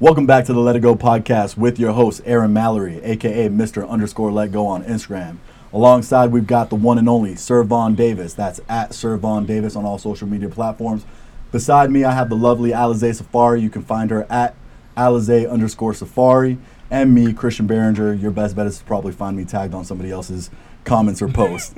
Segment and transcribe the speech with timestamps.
[0.00, 3.88] Welcome back to the Let It Go podcast with your host, Aaron Mallory, aka Mr.
[3.88, 5.36] underscore Let Go on Instagram.
[5.72, 8.34] Alongside, we've got the one and only Sir Vaughn Davis.
[8.34, 11.06] That's at Sir Vaughn Davis on all social media platforms.
[11.52, 13.62] Beside me, I have the lovely Alizé Safari.
[13.62, 14.56] You can find her at
[14.96, 16.58] Alizé underscore Safari.
[16.90, 18.20] And me, Christian Behringer.
[18.20, 20.50] Your best bet is to probably find me tagged on somebody else's
[20.82, 21.72] comments or posts.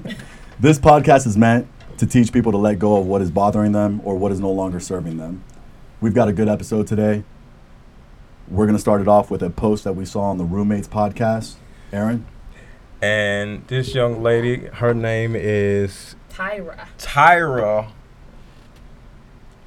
[0.58, 4.00] this podcast is meant to teach people to let go of what is bothering them
[4.04, 5.44] or what is no longer serving them.
[6.00, 7.24] We've got a good episode today.
[8.48, 10.88] We're going to start it off with a post that we saw on the Roommates
[10.88, 11.54] podcast.
[11.92, 12.26] Aaron?
[13.00, 16.86] And this young lady, her name is Tyra.
[16.98, 17.90] Tyra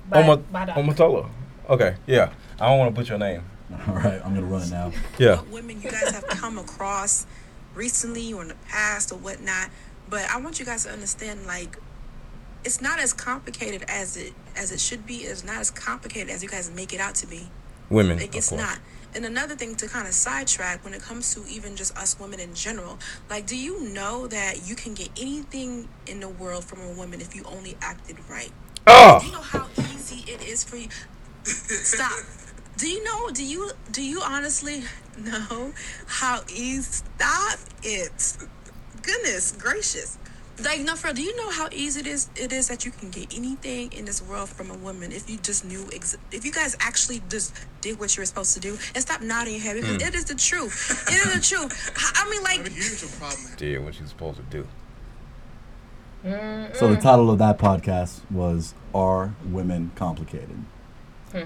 [0.09, 1.29] By, Oma- by the- Omatola.
[1.69, 2.31] Okay, yeah.
[2.59, 3.43] I don't want to put your name.
[3.87, 4.91] All right, I'm going to run it now.
[5.17, 5.37] Yeah.
[5.37, 7.25] what women you guys have come across
[7.73, 9.69] recently or in the past or whatnot.
[10.09, 11.77] But I want you guys to understand, like,
[12.63, 15.17] it's not as complicated as it as it should be.
[15.17, 17.49] It's not as complicated as you guys make it out to be.
[17.89, 18.17] Women.
[18.17, 18.79] Like it's not.
[19.15, 22.41] And another thing to kind of sidetrack when it comes to even just us women
[22.41, 26.81] in general, like, do you know that you can get anything in the world from
[26.81, 28.51] a woman if you only acted right?
[28.87, 29.19] Oh.
[29.21, 30.89] Do you know how easy it is for you?
[31.43, 32.11] Stop.
[32.77, 33.29] Do you know?
[33.29, 34.83] Do you do you honestly
[35.17, 35.71] know
[36.07, 36.81] how easy?
[37.17, 38.37] Stop it.
[39.01, 40.17] Goodness gracious.
[40.63, 42.29] Like no, for do you know how easy it is?
[42.35, 45.37] It is that you can get anything in this world from a woman if you
[45.37, 45.87] just knew.
[45.93, 49.21] Ex- if you guys actually just did what you were supposed to do and stop
[49.21, 50.07] nodding your head because mm.
[50.07, 51.05] it is the truth.
[51.09, 51.91] It is the truth.
[51.97, 53.55] I I mean, like Here's your problem.
[53.57, 54.67] Did what you're supposed to do.
[56.73, 60.57] So the title of that podcast was Are Women Complicated?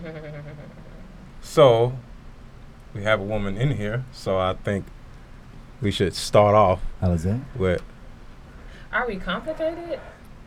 [1.42, 1.94] So,
[2.94, 4.86] we have a woman in here, so I think
[5.82, 7.42] we should start off Alizé?
[7.56, 7.82] with
[8.92, 10.00] Are we complicated?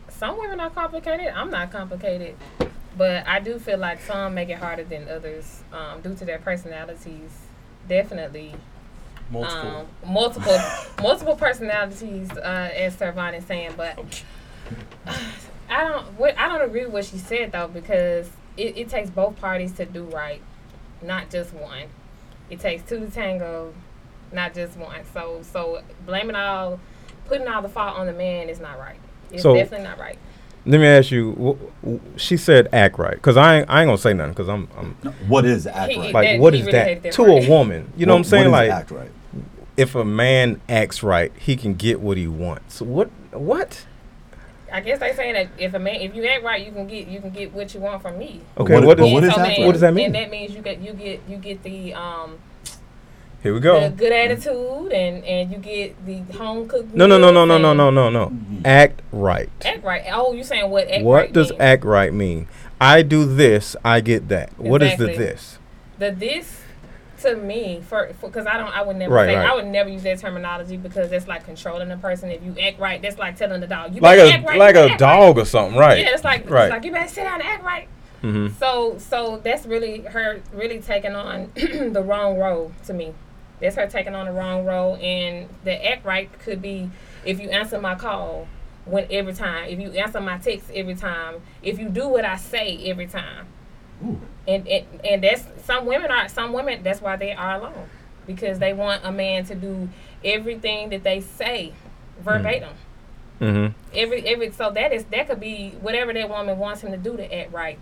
[0.09, 1.27] Some women are complicated.
[1.27, 2.35] I'm not complicated.
[2.97, 6.39] But I do feel like some make it harder than others um, due to their
[6.39, 7.31] personalities.
[7.87, 8.53] Definitely.
[9.35, 10.59] Um, multiple
[11.01, 14.23] multiple personalities, uh, as Sir Vaughn is saying, but
[15.69, 19.09] I don't what I don't agree with what she said though because it, it takes
[19.09, 20.41] both parties to do right,
[21.01, 21.85] not just one.
[22.49, 23.73] It takes two to tango,
[24.31, 25.01] not just one.
[25.13, 26.79] So so blaming all,
[27.33, 28.97] putting all the fault on the man is not right.
[29.31, 30.17] It's So- definitely not right.
[30.65, 31.57] Let me ask you.
[31.83, 34.47] wh- wh- She said act right, cause I ain't, I ain't gonna say nothing, cause
[34.47, 34.95] I'm, I'm
[35.27, 36.13] What is act He- right?
[36.13, 37.43] like, that- what he is really that that to part.
[37.43, 37.91] a woman?
[37.97, 38.51] You know what I'm saying?
[38.51, 39.11] What is Like, act right?
[39.75, 42.81] if a man acts right, he can get what he wants.
[42.81, 43.09] What?
[43.31, 43.85] What?
[44.71, 47.07] I guess they saying that if a man, if you act right, you can get
[47.07, 48.41] you can get what you want from me.
[48.57, 48.73] Okay.
[48.75, 49.65] what- What, but does, what And so act then- right?
[49.65, 50.05] What does that mean?
[50.05, 52.37] And that means you get you get you get the um
[53.43, 53.81] here we go.
[53.81, 56.93] the good attitude and and you get the home cooked.
[56.95, 58.31] No, no, no, no, meals no, no, and no, no, no.
[58.65, 59.49] Act right.
[59.63, 60.03] Act right.
[60.11, 60.87] Oh, you're saying what?
[60.87, 61.61] Act What right does mean?
[61.61, 62.47] act right mean?
[62.81, 64.57] I do this, I get that.
[64.57, 65.59] What is the this?
[65.99, 66.61] the this
[67.21, 69.49] to me for because I don't I would never Right, say right.
[69.49, 72.29] I would never use that terminology because that's like controlling a person.
[72.31, 74.75] If you act right, that's like telling the dog you Like a act right, like
[74.75, 75.87] a better act dog or something, Right.
[75.87, 75.99] right?
[75.99, 76.65] Yeah, it's like right.
[76.65, 77.87] it's like you better sit down and act right.
[78.21, 83.13] hmm So so that's really her really taking on the wrong role to me.
[83.63, 86.91] That's her taking on the wrong role and the act right could be
[87.25, 88.47] if you answer my call
[88.85, 92.35] when every time, if you answer my text every time, if you do what I
[92.35, 93.47] say every time.
[94.05, 94.21] Ooh.
[94.45, 97.87] And, and and that's some women are some women that's why they are alone.
[98.27, 99.89] Because they want a man to do
[100.23, 101.73] everything that they say
[102.19, 102.73] verbatim.
[103.39, 106.97] Hmm every every so that is that could be whatever that woman wants him to
[106.97, 107.77] do to act right.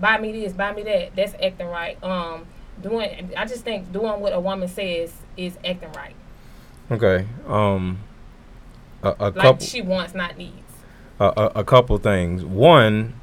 [0.00, 1.16] Buy me this buy me that.
[1.16, 2.02] That's acting right.
[2.02, 2.46] Um
[2.82, 6.14] doing i just think doing what a woman says is acting right
[6.90, 7.26] Okay.
[7.46, 7.98] Um.
[9.02, 9.66] A, a like couple.
[9.66, 10.72] she wants not needs
[11.20, 12.44] a, a, a couple things.
[12.44, 13.14] One,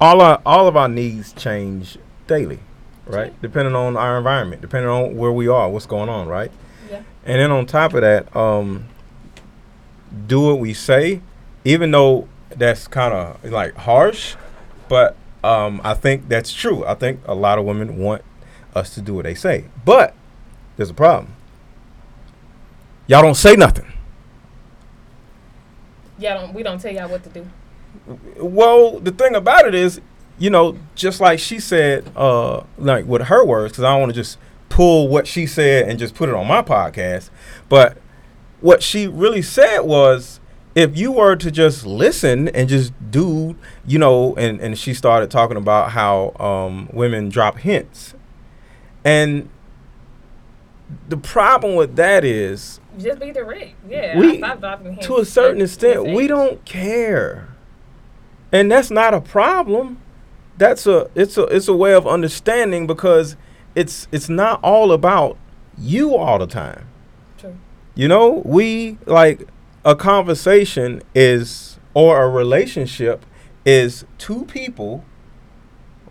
[0.00, 2.60] all our all of our needs change daily,
[3.06, 3.34] right?
[3.42, 6.50] Depending on our environment, depending on where we are, what's going on, right?
[6.90, 8.86] yeah And then on top of that, um,
[10.26, 11.20] do what we say,
[11.64, 14.36] even though that's kind of like harsh,
[14.88, 16.86] but um, I think that's true.
[16.86, 18.22] I think a lot of women want
[18.74, 20.14] us to do what they say, but
[20.76, 21.34] there's a problem.
[23.06, 23.92] Y'all don't say nothing.
[26.18, 27.46] yeah don't we don't tell y'all what to do
[28.38, 30.00] Well, the thing about it is,
[30.38, 34.10] you know, just like she said, uh, like with her words, because I don't want
[34.14, 34.38] to just
[34.68, 37.30] pull what she said and just put it on my podcast.
[37.68, 37.98] But
[38.60, 40.40] what she really said was,
[40.74, 43.54] if you were to just listen and just do,
[43.86, 48.13] you know, and, and she started talking about how um, women drop hints.
[49.04, 49.48] And
[51.08, 55.16] the problem with that is, just be direct yeah We- I stopped dropping hints to
[55.18, 57.48] a certain extent, we don't care,
[58.52, 59.98] and that's not a problem.
[60.56, 63.36] That's a it's a it's a way of understanding because
[63.74, 65.36] it's it's not all about
[65.76, 66.86] you all the time.
[67.38, 67.56] True.
[67.96, 69.48] You know, we like
[69.84, 73.26] a conversation is or a relationship
[73.64, 75.04] is two people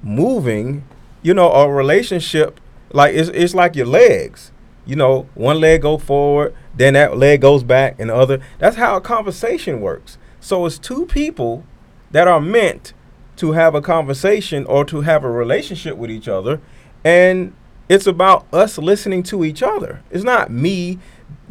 [0.01, 0.83] moving,
[1.21, 2.59] you know, a relationship
[2.93, 4.51] like it's it's like your legs.
[4.85, 8.41] You know, one leg go forward, then that leg goes back and the other.
[8.59, 10.17] That's how a conversation works.
[10.41, 11.63] So it's two people
[12.11, 12.93] that are meant
[13.37, 16.59] to have a conversation or to have a relationship with each other
[17.03, 17.53] and
[17.89, 20.01] it's about us listening to each other.
[20.09, 20.99] It's not me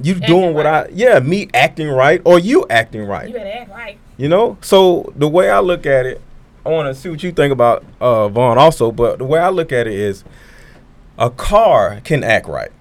[0.03, 0.87] you Acting doing what right.
[0.87, 3.29] I yeah, me acting right or you acting right.
[3.29, 3.99] You better act right.
[4.17, 6.21] You know, so the way I look at it,
[6.65, 8.91] I want to see what you think about uh, Vaughn also.
[8.91, 10.25] But the way I look at it is,
[11.22, 12.72] a car can act right.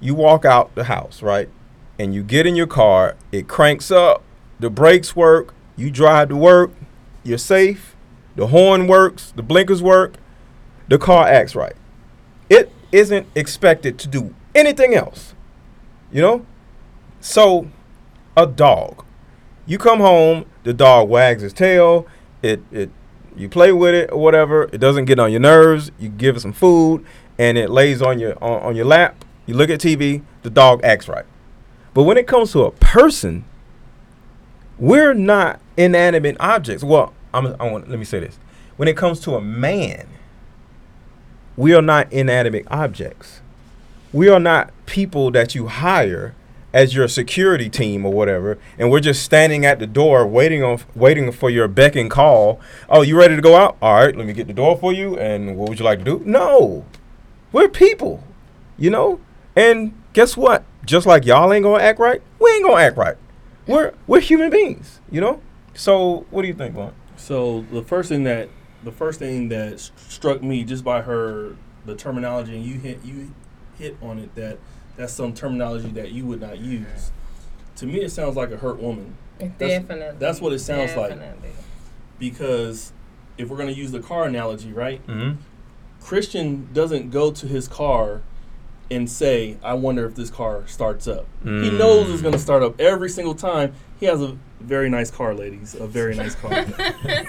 [0.00, 1.48] You walk out the house, right,
[1.98, 3.16] and you get in your car.
[3.30, 4.22] It cranks up,
[4.58, 5.54] the brakes work.
[5.76, 6.72] You drive to work.
[7.22, 7.96] You're safe.
[8.36, 9.32] The horn works.
[9.34, 10.14] The blinkers work.
[10.88, 11.76] The car acts right.
[12.50, 15.34] It isn't expected to do anything else.
[16.12, 16.46] You know,
[17.20, 17.68] so
[18.36, 19.04] a dog
[19.66, 22.06] you come home, the dog wags his tail,
[22.42, 22.90] it it
[23.36, 26.40] you play with it or whatever, it doesn't get on your nerves, you give it
[26.40, 27.04] some food,
[27.38, 30.82] and it lays on your on, on your lap, you look at TV, the dog
[30.84, 31.26] acts right.
[31.92, 33.44] But when it comes to a person,
[34.78, 36.82] we're not inanimate objects.
[36.82, 38.38] Well, I'm I want let me say this.
[38.76, 40.08] When it comes to a man,
[41.56, 43.40] we are not inanimate objects.
[44.12, 46.34] We are not people that you hire
[46.72, 50.80] as your security team or whatever, and we're just standing at the door waiting on
[50.96, 52.60] waiting for your beck and call.
[52.88, 53.76] Oh, you ready to go out?
[53.80, 55.16] All right, let me get the door for you.
[55.16, 56.22] And what would you like to do?
[56.24, 56.84] No,
[57.54, 58.22] we're people,
[58.76, 59.20] you know.
[59.56, 60.64] And guess what?
[60.84, 63.16] Just like y'all ain't gonna act right, we ain't gonna act right.
[63.66, 65.40] We're we're human beings, you know.
[65.72, 66.92] So what do you think, Vaughn?
[67.16, 68.48] So the first thing that
[68.82, 71.56] the first thing that s- struck me just by her
[71.86, 73.32] the terminology and you hit you
[73.78, 74.58] hit on it that
[74.96, 77.12] that's some terminology that you would not use.
[77.76, 80.16] To me, it sounds like a hurt woman That's- definitely.
[80.18, 81.18] that's what it sounds like.
[82.18, 82.92] Because
[83.36, 85.04] if we're going to use the car analogy, right?
[85.06, 85.40] Mm-hmm.
[86.04, 88.20] Christian doesn't go to his car
[88.90, 91.78] and say, "I wonder if this car starts up." He Mm.
[91.78, 93.72] knows it's going to start up every single time.
[93.98, 95.74] He has a very nice car, ladies.
[95.74, 96.66] A very nice car.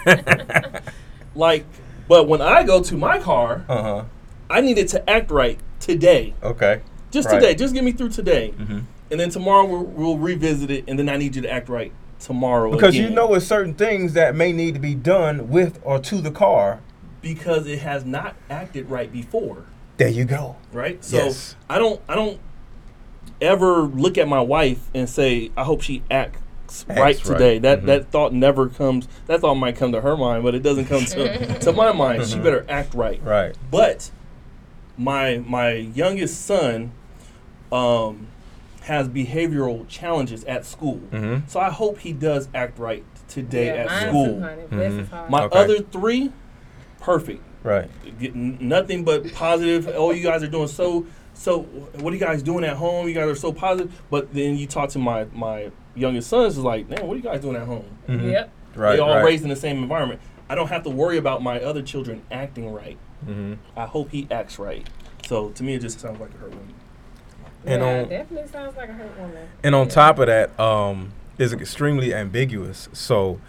[1.35, 1.65] like,
[2.07, 4.03] but when I go to my car, Uh huh.
[4.49, 6.33] I need it to act right today.
[6.43, 6.81] Okay.
[7.11, 7.39] Just Right.
[7.39, 7.55] today.
[7.55, 8.53] Just get me through today.
[8.59, 8.79] Mm-hmm.
[9.11, 11.91] And then tomorrow we'll, we'll revisit it, and then I need you to act right
[12.19, 12.71] tomorrow.
[12.71, 16.21] Because you know, it's certain things that may need to be done with or to
[16.21, 16.79] the car.
[17.25, 19.63] Because it has not acted right before,
[19.97, 20.57] There you go.
[20.71, 21.03] right?
[21.03, 21.55] So Yes.
[21.67, 22.39] I don't I don't
[23.41, 27.17] ever look at my wife and say I hope she acts right right.
[27.17, 27.57] today.
[27.57, 27.85] That Mhm.
[27.87, 29.07] that thought never comes.
[29.25, 32.25] That thought might come to her mind, but it doesn't come to to my mind.
[32.27, 32.43] She Mhm.
[32.43, 33.19] better act right.
[33.23, 33.55] Right.
[33.71, 34.11] But
[34.95, 36.91] my my youngest son
[37.71, 38.27] um,
[38.81, 41.01] has behavioral challenges at school.
[41.11, 41.47] Mm-hmm.
[41.47, 44.25] So I hope he does act right today yeah, at school.
[44.35, 44.61] too, honey.
[44.69, 45.29] Bless his Mhm.
[45.31, 45.57] My Okay.
[45.59, 46.31] other three,
[47.05, 47.41] perfect.
[47.63, 47.89] Right.
[48.19, 49.87] Get n- nothing but positive.
[49.95, 51.05] Oh, you guys are doing so.
[51.33, 51.63] So,
[51.99, 53.07] what are you guys doing at home?
[53.07, 54.01] You guys are so positive.
[54.09, 57.23] But then you talk to my my youngest sons, is like, man, what are you
[57.23, 57.85] guys doing at home?
[58.07, 58.31] Mhm.
[58.31, 58.49] Yep.
[58.75, 58.95] Right.
[58.95, 59.23] they all right.
[59.23, 60.19] raised in the same environment.
[60.49, 62.97] I don't have to worry about my other children acting right.
[63.25, 63.53] Mm-hmm.
[63.77, 64.87] I hope he acts right.
[65.27, 66.73] So to me, it just sounds like a hurt woman.
[67.65, 69.47] And yeah, on- definitely sounds like a hurt woman.
[69.63, 69.93] And on Yeah.
[69.93, 72.87] top of that, um, is extremely ambiguous.
[72.93, 73.39] So,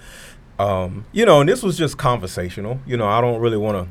[0.58, 2.80] um, you know, and this was just conversational.
[2.86, 3.88] You know, I don't really want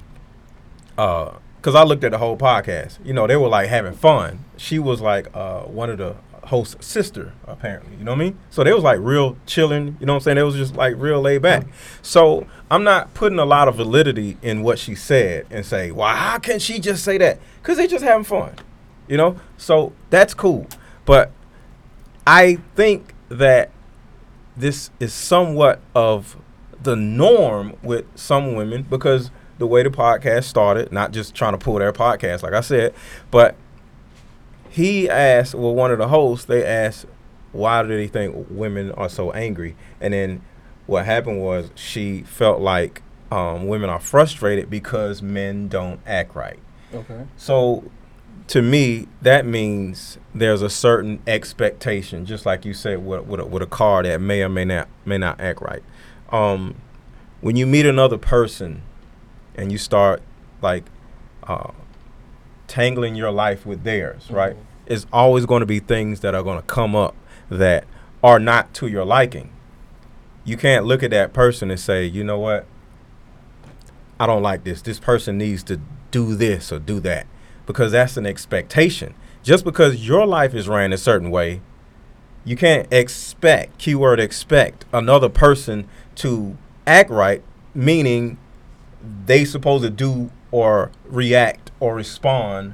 [0.98, 3.04] to, uh, because I looked at the whole podcast.
[3.06, 4.46] You know, they were like having fun.
[4.58, 7.98] She was like uh, one of the host's sister, apparently.
[7.98, 8.40] You know what I mean?
[8.50, 9.98] So they was like real chilling.
[10.00, 10.36] You know what I'm saying?
[10.36, 11.68] They was just like real laid back.
[12.02, 16.16] So I'm not putting a lot of validity in what she said and say, well,
[16.16, 17.40] how can she just say that?
[17.62, 18.54] Because they just having fun.
[19.08, 19.40] You know?
[19.58, 20.68] So that's cool.
[21.06, 21.32] But
[22.26, 23.72] I think that
[24.58, 26.38] this is somewhat of
[26.86, 31.58] the norm with some women because the way the podcast started, not just trying to
[31.58, 32.94] pull their podcast, like I said,
[33.32, 33.56] but
[34.70, 37.06] he asked, well, one of the hosts, they asked,
[37.52, 39.76] why do they think women are so angry?
[40.02, 40.42] And then
[40.86, 43.02] what happened was she felt like
[43.32, 46.60] um, women are frustrated because men don't act right.
[46.94, 47.26] Okay.
[47.38, 47.90] So
[48.48, 53.46] to me, that means there's a certain expectation, just like you said with, with, a,
[53.46, 55.84] with a car that may or may not may not act right.
[56.32, 56.76] Um,
[57.42, 58.82] when you meet another person
[59.56, 60.22] and you start
[60.62, 60.84] like
[61.44, 61.72] uh,
[62.68, 64.56] tangling your life with theirs, right?
[64.56, 64.60] Mhm.
[64.88, 67.16] It's always going to be things that are going to come up
[67.50, 67.86] that
[68.24, 69.52] are not to your liking.
[70.44, 72.66] You can't look at that person and say, you know what?
[74.20, 74.82] I don't like this.
[74.82, 75.80] This person needs to
[76.12, 77.28] do this or do that.
[77.66, 79.16] because that's an expectation.
[79.42, 81.62] Just because your life is ran a certain way,
[82.44, 86.58] you can't expect, keyword expect, another person to
[86.88, 87.42] act right,
[87.74, 88.38] meaning
[89.26, 92.74] they supposed to do or react or respond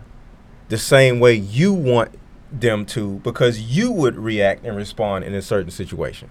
[0.70, 2.12] the same way you want
[2.52, 6.30] them to because you would react and respond in a certain situation.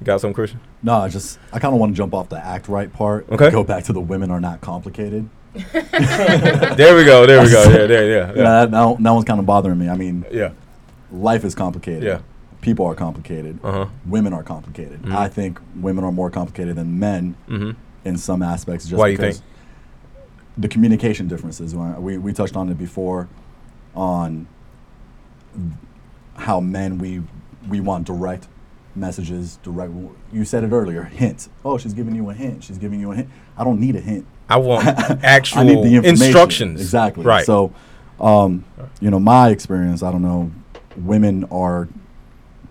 [0.00, 0.60] You got something, Christian?
[0.82, 3.28] No, I just I kind of want to jump off the act right part.
[3.30, 3.50] Okay.
[3.50, 5.28] Go back to the women are not complicated.
[5.54, 7.26] there we go.
[7.26, 7.64] There we go.
[7.70, 8.42] Yeah, there, yeah, Yeah, yeah.
[8.42, 9.88] that, that, that one's kind of bothering me.
[9.88, 10.52] I mean, Yeah.
[11.12, 12.02] life is complicated.
[12.04, 12.20] Yeah.
[12.60, 13.58] People are complicated.
[13.64, 13.86] Uh huh.
[14.06, 15.02] Women are complicated.
[15.02, 15.14] Mhm.
[15.14, 17.70] I think women are more complicated than men Mm-hmm.
[18.04, 18.86] in some aspects.
[18.86, 19.38] Just Why do you think?
[20.58, 21.74] The communication differences.
[21.74, 23.28] We, we touched on it before
[23.94, 24.46] on
[26.36, 27.22] how men we
[27.68, 28.46] we want direct
[28.94, 29.92] messages direct
[30.32, 33.14] you said it earlier hint oh she's giving you a hint she's giving you a
[33.16, 34.84] hint i don't need a hint I want
[35.22, 36.80] actual I need the instructions.
[36.80, 37.24] Exactly.
[37.24, 37.46] Right.
[37.46, 37.72] So,
[38.18, 38.64] um,
[39.00, 40.50] you know, my experience, I don't know,
[40.96, 41.86] women are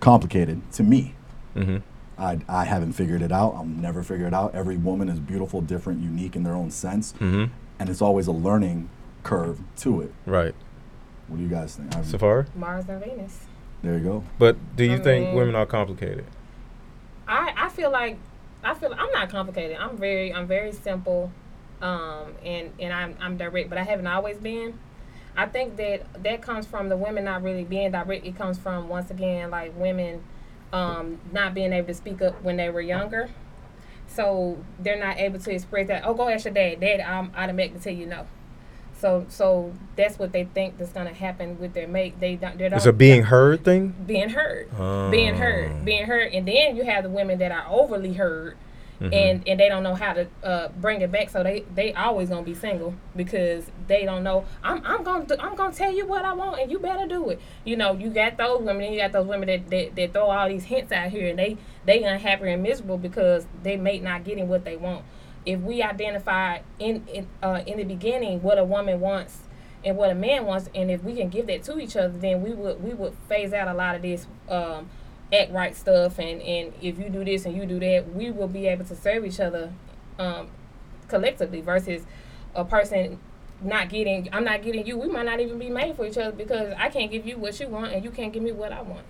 [0.00, 1.14] complicated to me.
[1.56, 1.78] mm-hmm.
[2.18, 3.54] I, I haven't figured it out.
[3.54, 4.54] I'll never figure it out.
[4.54, 7.12] Every woman is beautiful, different, unique in their own sense.
[7.14, 7.44] Mm-hmm.
[7.78, 8.90] And it's always a learning
[9.22, 10.12] curve to it.
[10.26, 10.54] Right.
[11.28, 11.96] What do you guys think?
[11.96, 12.44] I- Safari?
[12.54, 13.46] Mars and Venus.
[13.82, 14.24] there you go.
[14.38, 16.26] But do you I think mean- women are complicated?
[17.26, 18.18] I, I feel like
[18.62, 19.78] I feel I'm not complicated.
[19.78, 21.30] I'm very I'm very simple,
[21.80, 24.78] um, and and I'm I'm direct, but I haven't always been.
[25.36, 28.26] I think that that comes from the women not really being direct.
[28.26, 30.22] It comes from once again like women
[30.72, 33.30] um, not being able to speak up when they were younger,
[34.06, 36.02] so they're not able to express that.
[36.04, 36.80] Oh, go ask your dad.
[36.80, 38.26] Dad, I'm automatically tell you no.
[38.98, 42.20] So so that's what they think that's gonna happen with their mate.
[42.20, 42.58] They don't.
[42.58, 43.94] They don't It's a being heard thing.
[44.06, 44.68] being heard,
[45.10, 45.38] being Oh.
[45.38, 48.56] heard, being heard, and then you have the women that are overly heard,
[49.00, 49.14] Mhm.
[49.14, 51.30] and and they don't know how to uh, bring it back.
[51.30, 54.44] So they they always gonna be single because they don't know.
[54.62, 57.40] I'm I'm gonna I'm gonna tell you what I want, and you better do it.
[57.64, 60.26] You know, you got those women, and you got those women that, that, that throw
[60.30, 64.24] all these hints out here, and they they unhappy and miserable because they may not
[64.24, 65.04] getting what they want.
[65.46, 69.38] If we identify in in uh, in the beginning what a woman wants
[69.82, 72.42] and what a man wants, and if we can give that to each other, then
[72.42, 74.90] we would we would phase out a lot of this um,
[75.32, 76.18] act right stuff.
[76.18, 78.96] And and if you do this and you do that, we will be able to
[78.96, 79.72] serve each other
[80.18, 80.48] um,
[81.08, 81.60] collectively.
[81.60, 82.02] Versus
[82.54, 83.18] a person
[83.62, 84.96] not getting, I'm not getting you.
[84.98, 87.58] We might not even be made for each other because I can't give you what
[87.60, 89.04] you want, and you can't give me what I want.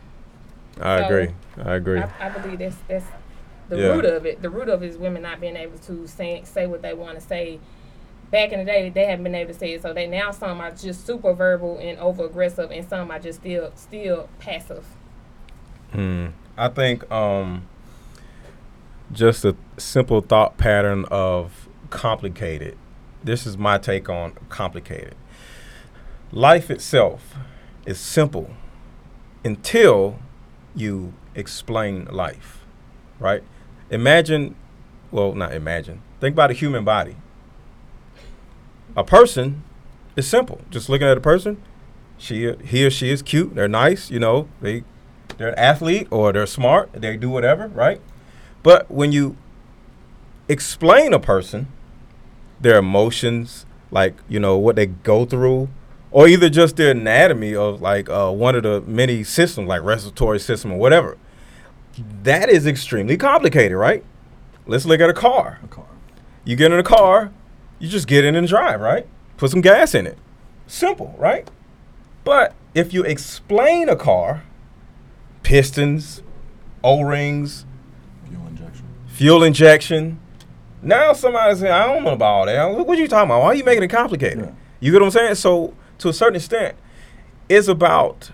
[0.80, 1.34] I So, agree.
[1.64, 2.00] I agree.
[2.00, 3.06] I, I believe that's that's
[3.68, 3.88] the Yeah.
[3.94, 4.42] root of it.
[4.42, 7.18] The root of it is women not being able to say say what they want
[7.18, 7.60] to say.
[8.30, 10.60] Back in the day, they haven't been able to say it, so they now some
[10.60, 14.84] are just super verbal and over aggressive, and some are just still still passive.
[15.92, 16.28] Hmm.
[16.56, 17.66] I think um,
[19.12, 22.76] just a simple thought pattern of complicated.
[23.24, 25.14] This is my take on complicated.
[26.32, 27.34] Life itself
[27.86, 28.50] is simple
[29.44, 30.18] until
[30.74, 32.64] you explain life,
[33.18, 33.42] right?
[33.90, 34.54] Imagine,
[35.10, 36.02] well, not imagine.
[36.20, 37.16] Think about a human body.
[38.96, 39.64] A person
[40.16, 40.60] is simple.
[40.70, 41.60] Just looking at a person,
[42.16, 43.54] she, he or she is cute.
[43.54, 44.10] They're nice.
[44.10, 44.84] You know, they
[45.40, 47.98] they're an athlete or they're smart, they do whatever, right?
[48.62, 49.38] But when you
[50.48, 51.66] explain a person,
[52.60, 55.70] their emotions, like, you know, what they go through,
[56.10, 60.38] or either just their anatomy of like uh, one of the many systems, like respiratory
[60.38, 61.16] system or whatever,
[62.22, 64.04] that is extremely complicated, right?
[64.66, 65.58] Let's look at a car.
[65.64, 65.86] A car.
[66.44, 67.32] You get in a car,
[67.78, 69.06] you just get in and drive, right?
[69.38, 70.18] Put some gas in it.
[70.66, 71.48] Simple, right?
[72.24, 74.42] But if you explain a car,
[75.42, 76.22] pistons,
[76.82, 77.66] O rings,
[78.28, 78.84] Fuel injection.
[79.06, 80.20] fuel injection,
[80.82, 82.64] now somebody say, I don't know about all that.
[82.70, 83.42] What, what you talking about?
[83.42, 84.38] Why are you making it complicated?
[84.46, 84.52] Yeah.
[84.80, 85.34] You get what I'm saying?
[85.36, 86.76] So, to a certain extent,
[87.48, 88.30] it's about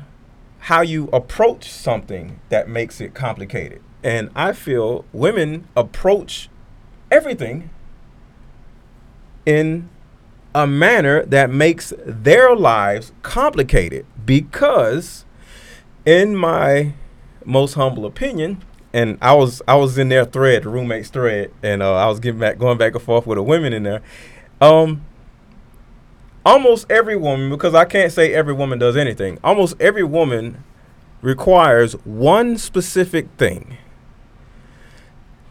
[0.61, 3.83] how you approach something that makes it complicated.
[4.05, 6.49] And I feel women approach
[7.11, 7.71] everything
[9.45, 9.89] in
[10.55, 15.25] a manner that makes their lives complicated because
[16.07, 16.95] in my
[17.45, 18.63] most humble opinion
[18.97, 22.19] and I was I was in their thread, the roommates thread, and uh, I was
[22.19, 24.01] getting back going back and forth with the women in there.
[24.59, 25.05] Um,
[26.47, 29.39] almost every woman, because I can't say every woman does anything.
[29.45, 30.65] Almost every woman
[31.21, 33.77] requires one specific thing.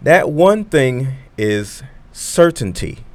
[0.02, 3.06] That one thing is certainty.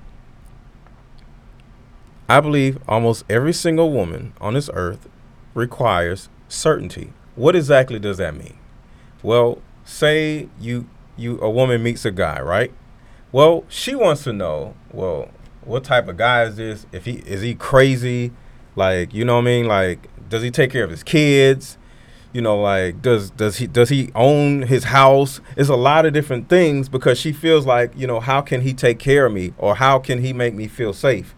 [2.28, 5.09] I believe almost every single woman on this earth
[5.54, 7.12] requires certainty.
[7.40, 8.59] What exactly does that mean?
[9.23, 12.70] Well, say you you a woman meets a guy, right?
[13.32, 15.30] Well, she wants to know, well,
[15.64, 16.87] what type of guy is this?
[16.92, 18.32] If he is he crazy?
[18.76, 19.66] Like, you know what I mean?
[19.66, 21.78] Like, does he take care of his kids?
[22.35, 25.40] You know, like does does he does he own his house?
[25.56, 28.75] It's a lot of different things because she feels like, you know, how can he
[28.75, 31.35] take care of me or how can he make me feel safe?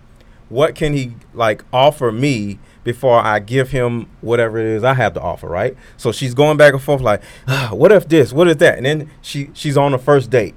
[0.49, 5.15] What can he like offer me before I give him whatever it is I have
[5.15, 5.77] to offer, right?
[5.97, 8.33] So she's going back and forth like, ah, what if this?
[8.33, 8.77] What if that?
[8.77, 10.55] And then she she's on the first date.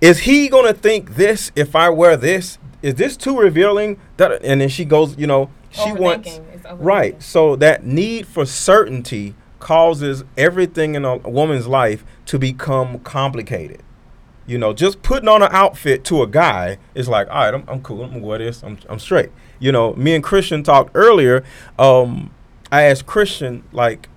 [0.00, 2.58] is he gonna think this if I wear this?
[2.82, 3.98] Is this too revealing?
[4.16, 6.54] That and then she goes, you know, she wants Overthinking.
[6.54, 6.78] It's overthinking.
[6.80, 7.22] right.
[7.22, 13.82] So that need for certainty causes everything in a woman's life to become complicated.
[14.46, 17.64] You know, just putting on an outfit to a guy is like, all right, I'm,
[17.66, 18.04] I'm cool.
[18.04, 18.62] I'm gonna wear this.
[18.62, 19.30] I'm, I'm straight.
[19.64, 21.42] You know, me and Christian talked earlier.
[21.78, 22.30] Um,
[22.70, 24.10] I asked Christian, like,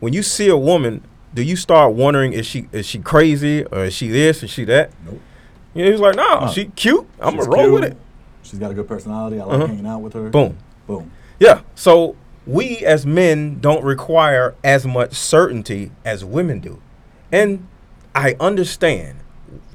[0.00, 3.84] when you see a woman, do you start wondering is she is she crazy or
[3.84, 4.90] is she this or she that?
[5.06, 5.20] Nope.
[5.72, 6.50] You know, he was like, no, No.
[6.52, 7.06] she cute.
[7.20, 7.92] I'm She's gonna roll with cute.
[7.92, 7.98] it.
[8.42, 9.38] She's got a good personality.
[9.40, 9.66] I like Uh-huh.
[9.68, 10.30] hanging out with her.
[10.30, 10.56] Boom.
[10.88, 11.12] Boom.
[11.38, 11.60] Yeah.
[11.76, 16.82] So we as men don't require as much certainty as women do.
[17.30, 17.68] And
[18.16, 19.18] I understand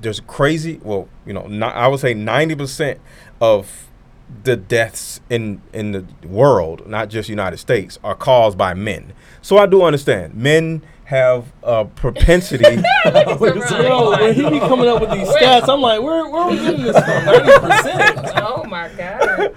[0.02, 2.98] there's crazy, well, you know, not, I would say 90%
[3.40, 3.88] of
[4.44, 9.14] the deaths in in the world, not just United States, are caused by men.
[9.42, 10.36] So I do understand.
[10.36, 12.64] Men have a propensity
[13.06, 16.58] Yo, when he be coming up with these stats, I'm like, where, where are we
[16.58, 17.26] getting this from?
[17.26, 18.32] Ninety percent.
[18.38, 19.54] Oh my god.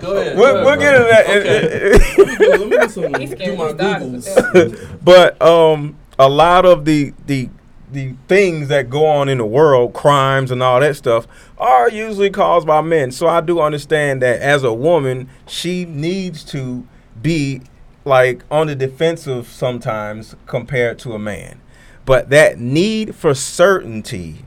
[0.00, 0.38] Go ahead.
[0.38, 1.26] We'll, go we'll get into that.
[1.28, 1.90] Okay.
[2.16, 4.98] Let me do- let me do some, He's do my Googles.
[5.04, 7.48] but um a lot of the the
[7.94, 11.26] the things that go on in the world crimes and all that stuff
[11.58, 16.44] are usually caused by men so i do understand that as a woman she needs
[16.44, 16.86] to
[17.22, 17.62] be
[18.04, 21.60] like on the defensive sometimes compared to a man
[22.04, 24.44] but that need for certainty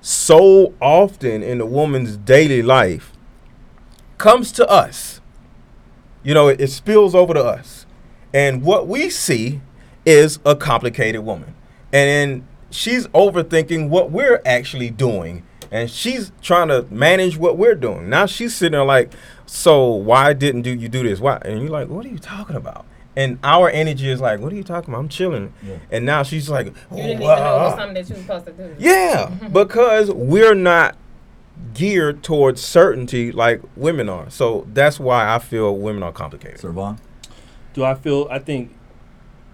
[0.00, 3.12] so often in a woman's daily life
[4.18, 5.20] comes to us
[6.22, 7.86] you know, it, it spills over to us.
[8.32, 9.60] And what we see
[10.06, 11.54] is a complicated woman.
[11.92, 15.44] And she's overthinking what we're actually doing.
[15.70, 18.10] And she's trying to manage what we're doing.
[18.10, 19.12] Now she's sitting there like,
[19.46, 21.18] so why didn't do you do this?
[21.18, 21.38] Why?
[21.44, 22.84] And you're like, what are you talking about?
[23.16, 25.00] And our energy is like, what are you talking about?
[25.00, 25.52] I'm chilling.
[25.62, 25.76] Yeah.
[25.90, 28.22] And now she's like, You oh, didn't even know it was something that you were
[28.22, 28.76] supposed to do.
[28.78, 30.96] Yeah, because we're not
[31.74, 34.30] geared towards certainty like women are.
[34.30, 36.60] So that's why I feel women are complicated.
[36.60, 36.98] Sir Vaughn.
[37.74, 38.28] Do I feel?
[38.30, 38.74] I think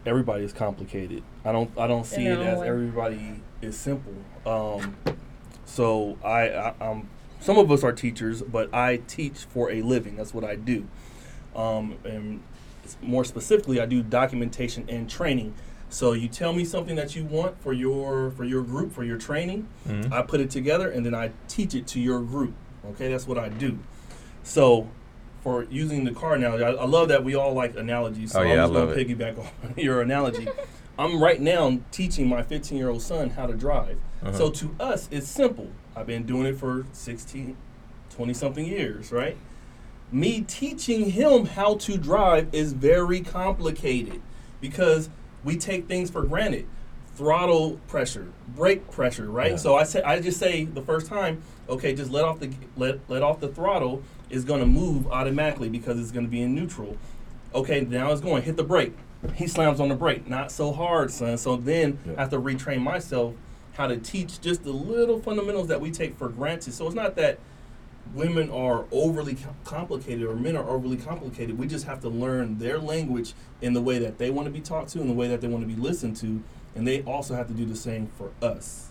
[0.07, 1.23] everybody is complicated.
[1.49, 1.71] I don't.
[1.79, 4.13] I don't see it as everybody is simple.
[4.45, 4.97] Um,
[5.65, 7.09] so I, I, um,
[7.41, 10.17] some of us are teachers, but I teach for a living.
[10.17, 10.87] That's what I do.
[11.57, 12.43] Um, and
[13.01, 15.55] more specifically, I do documentation and training.
[15.89, 19.17] So you tell me something that you want for your for your group for your
[19.17, 19.69] training.
[19.89, 20.13] Mhm.
[20.13, 22.53] I put it together and then I teach it to your group.
[22.91, 23.79] Okay, that's what I do.
[24.43, 24.89] So,
[25.43, 28.33] for using the car analogy, I, I love that we all like analogies.
[28.33, 29.09] So Oh, yeah, I'm I just love gonna it.
[29.09, 30.47] piggyback on your analogy.
[30.99, 33.99] I'm right now teaching my 15 year old son how to drive.
[34.23, 34.37] Uh-huh.
[34.37, 35.71] So to us, it's simple.
[35.95, 37.57] I've been doing it for 16,
[38.11, 39.37] 20 something years, right?
[40.11, 44.21] Me teaching him how to drive is very complicated
[44.61, 45.09] because
[45.45, 46.67] we take things for granted.
[47.15, 49.53] Throttle pressure, brake pressure, right?
[49.53, 49.57] Yeah.
[49.57, 53.01] So I say I just say the first time, okay, just let off the let
[53.09, 56.55] let off the throttle is going to move automatically because it's going to be in
[56.55, 56.97] neutral.
[57.55, 58.95] Okay, now it's going hit the brake.
[59.35, 61.37] He slams on the brake, not so hard, son.
[61.39, 62.15] So then Yeah.
[62.17, 63.35] I have to retrain myself
[63.75, 66.75] how to teach just the little fundamentals that we take for granted.
[66.75, 67.39] So it's not that
[68.15, 71.59] women are overly complicated or men are overly complicated.
[71.59, 74.61] We just have to learn their language in the way that they want to be
[74.61, 76.43] talked to, in the way that they want to be listened to,
[76.75, 78.89] and they also have to do the same for us.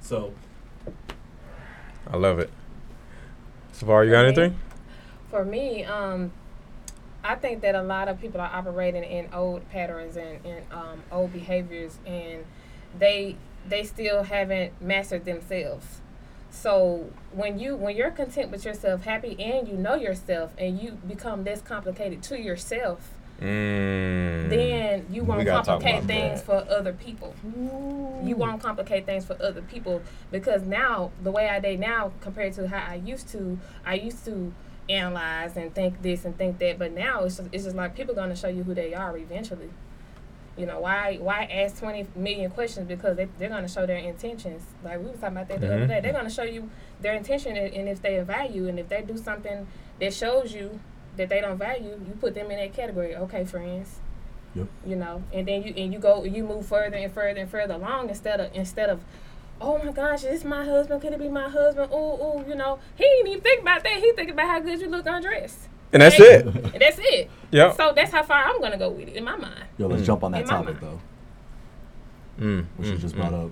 [0.00, 0.34] So
[2.10, 2.50] I love it.
[3.72, 4.56] Safari, you got anything?
[5.30, 6.30] For me, um,
[7.24, 11.02] I think that a lot of people are operating in old patterns and, and um,
[11.10, 12.44] old behaviors, and
[12.98, 13.36] they
[13.68, 16.00] they still haven't mastered themselves.
[16.50, 20.92] So when you when you're content with yourself, happy, and you know yourself, and you
[21.06, 24.48] become less complicated to yourself, Mm.
[24.50, 27.34] then you won't complicate things for other people.
[28.24, 32.52] You won't complicate things for other people because now the way I date now compared
[32.54, 34.52] to how I used to, I used to
[34.92, 38.14] analyze and think this and think that, but now it's just, it's just like people
[38.14, 39.70] gonna show you who they are eventually.
[40.56, 41.16] You know why?
[41.16, 42.86] Why ask twenty million questions?
[42.86, 44.62] Because they, they're gonna show their intentions.
[44.84, 45.88] Like we was talking about that the other Mhm.
[45.88, 46.00] day.
[46.00, 46.68] They're gonna show you
[47.00, 49.66] their intention and, and if they value and if they do something
[49.98, 50.78] that shows you
[51.16, 53.16] that they don't value, you put them in that category.
[53.16, 53.98] Okay, friends
[54.54, 54.66] Yep.
[54.86, 57.72] you know and then you and you go you move further and further and further
[57.72, 59.02] along instead of instead of
[59.62, 62.54] oh my gosh is this my husband could it be my husband oh oh you
[62.54, 65.68] know he ain't even think about that he think about how good you look undressed
[65.92, 66.36] And that's Okay?
[66.36, 66.46] it.
[66.46, 67.30] And that's it.
[67.50, 67.72] Yeah.
[67.74, 69.64] So that's how far I'm gonna go with it in my mind.
[69.78, 70.06] Yo, let's Mm.
[70.06, 71.00] jump on that In topic mind.
[72.38, 73.18] though, Mm, which you mm, just mm.
[73.18, 73.50] brought up.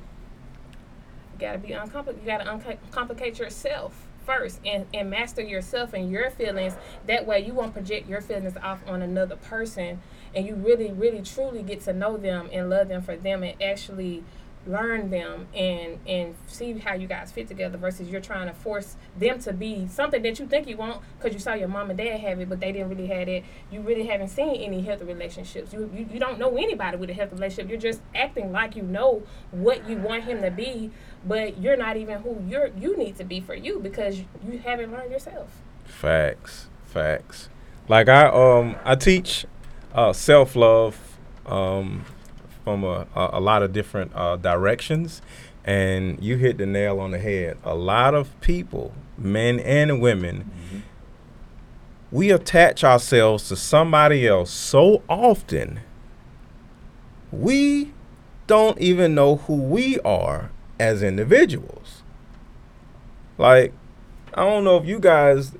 [1.34, 2.26] You gotta be uncomplicated.
[2.26, 6.74] You gotta uncomplicate yourself first and, and master yourself and your feelings.
[7.06, 10.00] That way, you won't project your feelings off on another person,
[10.34, 13.60] and you really, really, truly get to know them and love them for them, and
[13.62, 14.22] actually
[14.66, 17.78] learn them and and see how you guys fit together.
[17.78, 21.32] Versus you're trying to force them to be something that you think you want because
[21.32, 23.44] you saw your mom and dad have it, but they didn't really have it.
[23.70, 25.72] You really haven't seen any healthy relationships.
[25.72, 27.70] You, you you don't know anybody with a healthy relationship.
[27.70, 30.90] You're just acting like you know what you want him to be,
[31.24, 34.92] but you're not even who you're you need to be for you because you haven't
[34.92, 35.60] learned yourself.
[35.84, 37.48] Facts, facts.
[37.88, 39.46] Like I um I teach
[39.94, 42.04] uh, self love um
[42.64, 45.22] from a, a, a lot of different uh, directions,
[45.64, 47.58] and you hit the nail on the head.
[47.64, 50.50] A lot of people, men and women,
[52.10, 55.80] we attach ourselves to somebody else so often.
[57.30, 57.92] We
[58.46, 62.02] don't even know who we are as individuals.
[63.38, 63.72] Like
[64.34, 65.52] I don't know if you guys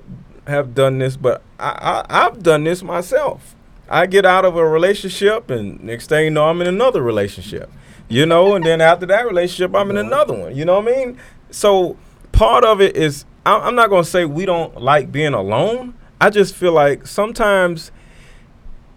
[0.47, 3.55] have done this, but I, I I've done this myself.
[3.91, 7.69] I get out of a relationship, and next thing you know, I'm in another relationship.
[8.07, 10.55] You know, and then after that relationship, I'm in another one.
[10.55, 11.17] You know what I mean?
[11.49, 11.97] So
[12.31, 15.93] part of it is I- I'm not gonna say we don't like being alone.
[16.19, 17.91] I just feel like sometimes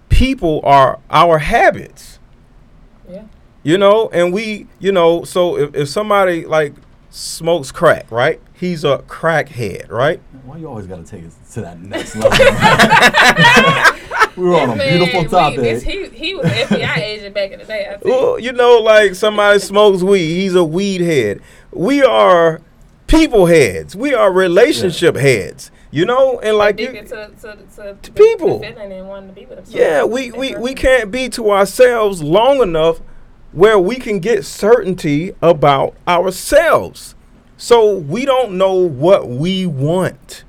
[0.09, 2.18] people are our habits
[3.11, 3.24] Yeah.
[3.64, 6.74] you know and we you know so if, if somebody like
[7.11, 11.80] smokes crack right he's a crackhead right Why you always gotta take it to that
[11.80, 12.30] next level?
[14.37, 15.61] we were on a Man, beautiful we- topic.
[15.61, 17.87] this- he, he was an FBI agent back in the day.
[17.88, 18.05] I think.
[18.05, 20.27] well, you know like somebody smokes weed.
[20.35, 21.40] He's a weed head.
[21.73, 22.61] We are
[23.07, 23.94] people heads.
[23.97, 26.40] We are relationship heads you know?
[26.40, 28.59] And like you, to, to, to, to people.
[28.59, 32.61] the feeling wanting to be with yeah we, we, we can't be to ourselves long
[32.61, 33.01] enough
[33.53, 37.14] where we can get certainty about ourselves.
[37.57, 40.42] So we don't know what we want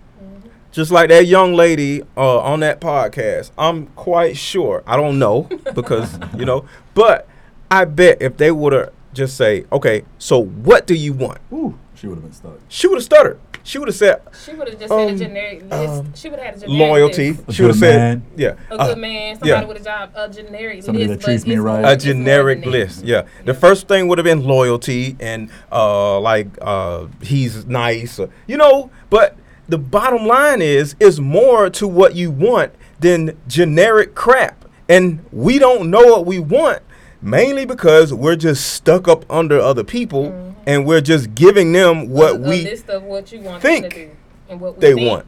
[0.75, 5.43] just like that young lady uh, on that podcast i'm quite sure i don't know
[5.73, 7.27] because you know but
[7.71, 11.77] i bet if they would have just say okay so what do you want Ooh,
[11.95, 12.59] she would have been stuck.
[12.67, 15.17] she would have stuttered she would have said She would have just had Um, a
[15.17, 15.73] generic list.
[15.73, 17.43] um, she would have had a generic loyalty list.
[17.47, 18.23] A she would have said man.
[18.35, 19.63] yeah A uh, good man, somebody yeah.
[19.65, 21.19] with a job, a generic Somebody list.
[21.21, 21.83] that treats me right.
[21.83, 22.77] a generic than that.
[22.77, 23.03] list.
[23.03, 23.23] Yeah.
[23.43, 28.57] The first thing would have been loyalty and uh like uh he's nice, uh, you
[28.57, 29.35] know, but
[29.67, 34.65] the bottom line is is more to what you want than generic crap.
[34.87, 36.81] And we don't know what we want
[37.21, 42.33] mainly because we're just stuck up under other people and we're just giving them what
[42.33, 44.11] a, a we list of what you want think them to do
[44.49, 45.09] and what we they think.
[45.09, 45.25] want.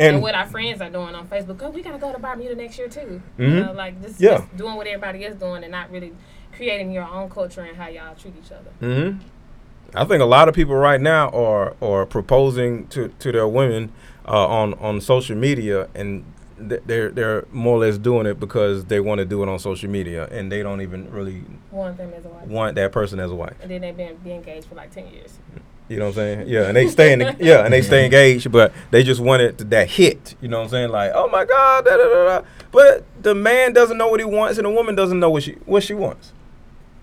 [0.00, 1.60] And, And what our friends are doing on Facebook.
[1.62, 3.20] Oh, we gotta go to Bermuda next year too.
[3.38, 3.48] Mhm.
[3.54, 4.38] You know, like just, Yeah.
[4.38, 6.12] just doing what everybody is doing and not really
[6.56, 8.70] creating your own culture and how y'all treat each other.
[8.80, 9.18] hmm
[9.94, 13.92] I think a lot of people right now are are proposing to, to their women
[14.26, 16.24] uh, on on social media, and
[16.68, 19.58] th- they're they're more or less doing it because they want to do it on
[19.58, 22.46] social media, and they don't even really One thing as a wife.
[22.46, 23.54] want that person as a wife.
[23.62, 25.38] And then they've been be engaged for like ten years.
[25.88, 26.48] You know what I'm saying?
[26.48, 29.56] Yeah, and they stay in the, yeah, and they stay engaged, but they just wanted
[29.70, 30.34] that hit.
[30.42, 30.90] You know what I'm saying?
[30.90, 32.46] Like, oh my God, da, da, da, da.
[32.70, 35.52] but the man doesn't know what he wants, and the woman doesn't know what she
[35.64, 36.34] what she wants.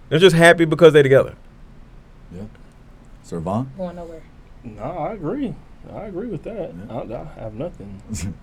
[0.09, 1.33] They're just happy because they're together.
[2.31, 2.43] Yeah.
[3.25, 3.71] Sir Vaughn?
[3.75, 4.21] Going nowhere.
[4.63, 5.55] No, I agree.
[5.91, 6.73] I agree with that.
[7.09, 7.17] Yeah.
[7.17, 7.99] I, I have nothing.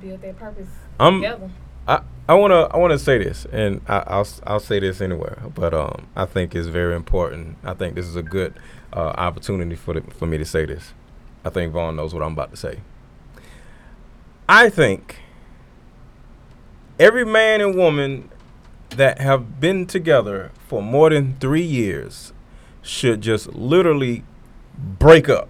[0.00, 1.50] Build their purpose I'm together.
[1.86, 5.42] I, I wanna I wanna say this, and I, I'll s- I'll say this anywhere,
[5.54, 7.56] but um I think it's very important.
[7.62, 8.54] I think this is a good
[8.92, 10.92] uh, opportunity for the, for me to say this.
[11.44, 12.80] I think Vaughn knows what I'm about to say.
[14.48, 15.20] I think
[16.98, 18.28] every man and woman
[18.90, 22.31] that have been together for more than three years
[22.82, 24.24] should just literally
[24.76, 25.48] break up.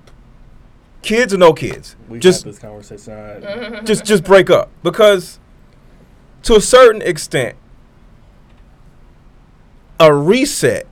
[1.03, 3.13] Kids or no kids, We just had this conversation.
[3.13, 5.41] I, just just break up because
[6.45, 7.57] to a certain extent
[9.99, 10.87] a reset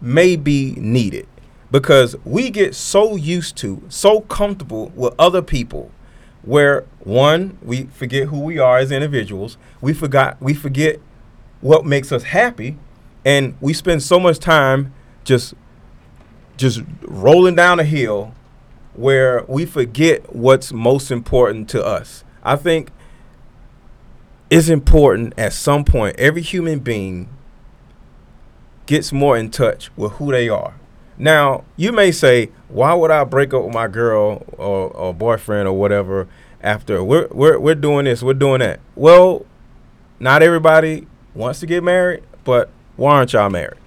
[0.00, 1.26] may be needed
[1.70, 5.90] because we get so used to so comfortable with other people
[6.42, 10.98] where one we forget who we are as individuals we forgot we forget
[11.60, 12.78] what makes us happy
[13.24, 14.92] and we spend so much time
[15.24, 15.54] just
[16.56, 18.34] just rolling down a hill
[18.94, 22.22] where we forget what's most important to us.
[22.42, 22.90] I think
[24.50, 27.28] it's important at some point every human being
[28.86, 30.74] gets more in touch with who they are.
[31.16, 35.68] Now, you may say, why would I break up with my girl or, or boyfriend
[35.68, 36.28] or whatever
[36.62, 38.80] after we're we're we're doing this, we're doing that.
[38.94, 39.46] Well,
[40.18, 43.78] not everybody wants to get married, but why aren't y'all married?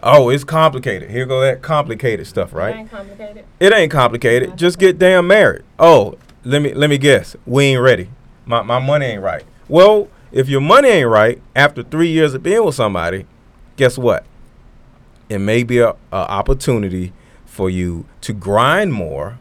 [0.00, 1.10] Oh, it's complicated.
[1.10, 2.76] Here go that complicated stuff, right?
[2.76, 3.44] It ain't complicated.
[3.58, 4.56] It ain't complicated.
[4.56, 5.64] Just get damn married.
[5.76, 7.34] Oh, let me let me guess.
[7.46, 8.10] We ain't ready.
[8.46, 9.44] My my money ain't right.
[9.68, 13.26] Well, if your money ain't right after three years of being with somebody,
[13.74, 14.24] guess what?
[15.28, 17.12] It may be a, a opportunity
[17.44, 19.40] for you to grind more,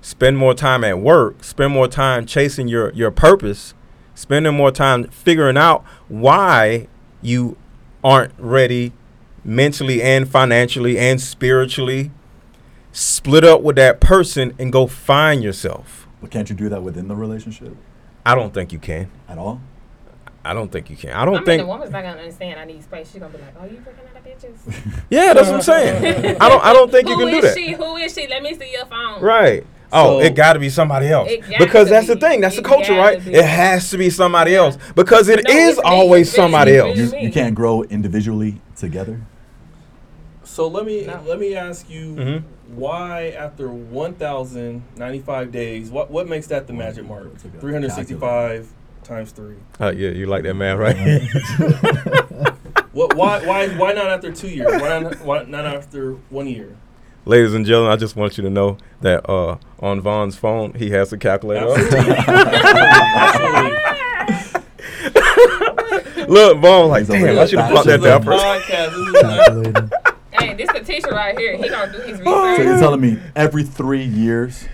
[0.00, 3.74] spend more time at work, spend more time chasing your your purpose,
[4.14, 6.86] spending more time figuring out why
[7.20, 7.56] you
[8.06, 8.92] aren't ready
[9.44, 12.10] mentally and financially and spiritually
[12.92, 16.06] split up with that person and go find yourself.
[16.20, 17.76] But can't you do that within the relationship
[18.24, 19.10] I don't think you can.
[19.28, 19.60] at all?
[20.44, 21.10] I don't think you can.
[21.10, 21.62] I I don't mean, think.
[21.62, 22.60] the woman's not gonna understand.
[22.60, 23.10] I need space.
[23.10, 26.36] She's gonna be like, "Oh, you freaking out of bitches." Yeah, that's what I'm saying.
[26.40, 26.64] I don't.
[26.64, 27.56] I don't think you can do is that.
[27.56, 27.72] she?
[27.72, 28.28] Who is she?
[28.28, 29.20] Let me see your phone.
[29.22, 29.66] Right.
[29.92, 32.40] Oh, So- it got to be somebody else because to that's the thing.
[32.40, 33.24] That's the culture, right?
[33.24, 33.34] be.
[33.34, 37.12] It has to be somebody else because it No, is it's always somebody It's else.
[37.14, 39.20] You, you can't grow individually together.
[40.44, 41.20] So let me No.
[41.26, 42.42] let me ask you Mhm.
[42.74, 47.28] why after 1,095 days, what what makes that the magic mark?
[47.34, 48.68] It's like a 365
[49.04, 49.56] times three.
[49.78, 50.96] Oh yeah, you like that man, right?
[52.92, 53.14] What?
[53.14, 53.44] Why?
[53.46, 53.68] Why?
[53.76, 54.80] Why not after two years?
[54.80, 55.20] Why not?
[55.20, 56.76] Why not after one year?
[57.26, 60.90] Ladies and gentlemen, I just want you to know that uh, on Vaughn's phone, he
[60.90, 61.66] has a calculator.
[66.28, 68.44] Look, Vaughn, like, He's damn, there I should have bashing plucked that This down first.
[68.44, 68.90] podcast.
[68.90, 69.90] This is not- Calculating.
[70.32, 71.56] Hey, this the teacher right here.
[71.56, 72.56] He gonna do his Oh, research.
[72.58, 74.66] So you're telling me every three years,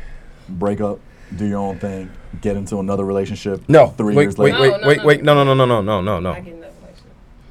[0.48, 0.98] break up,
[1.36, 2.10] do your own thing,
[2.40, 3.62] get into another relationship.
[3.68, 4.62] No, three wait, years wait, later.
[4.62, 5.04] wait, No, no, wait, no.
[5.06, 6.32] wait, no, no, no, no, no, no, no, no.
[6.32, 7.06] I get another question.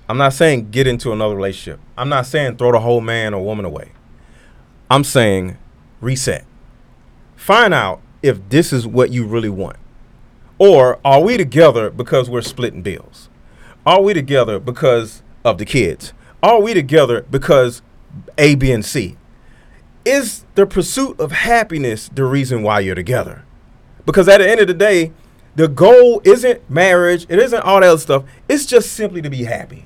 [0.10, 1.80] I'm not saying get into another relationship.
[1.98, 3.92] I'm not saying throw the whole man or woman away.
[4.92, 5.58] I'm saying
[6.02, 6.44] reset.
[7.38, 9.78] Find out if this is what you really want.
[10.58, 13.30] Or are we together because we're splitting bills?
[13.86, 16.12] Are we together because of the kids?
[16.44, 17.82] Are we together because
[18.38, 19.16] A, B, and C?
[20.04, 23.46] Is the pursuit of happiness the reason why you're together?
[24.06, 25.14] Because at the end of the day,
[25.56, 28.26] the goal isn't marriage, it isn't all that other stuff.
[28.50, 29.86] It's just simply to be happy.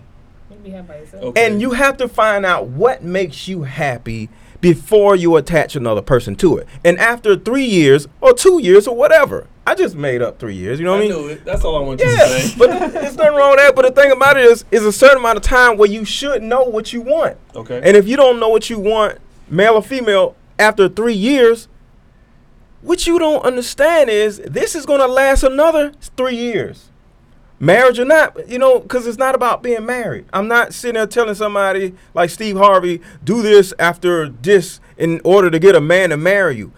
[0.50, 1.24] You be happy by yourself.
[1.26, 1.46] Okay.
[1.46, 4.30] And you have to find out what makes you happy
[4.66, 6.68] before you attach another person to it.
[6.84, 10.80] And after three years or two years or whatever, I just made up three years.
[10.80, 11.18] You know what I I mean?
[11.22, 11.46] knew it.
[11.46, 12.56] That's all I want you to Yeah, say.
[12.58, 13.76] but there's nothing wrong with that.
[13.76, 16.42] But the thing about it is, is a certain amount of time where you should
[16.42, 17.38] know what you want.
[17.56, 17.80] Okay.
[17.84, 21.68] And if you don't know what you want, male or female, after three years,
[22.82, 26.90] what you don't understand is this is going to last another three years.
[27.60, 30.26] Marriage or not, you know, because it's not about being married.
[30.34, 35.50] I'm not sitting there telling somebody like Steve Harvey, do this after this in order
[35.50, 36.74] to get a man to marry you.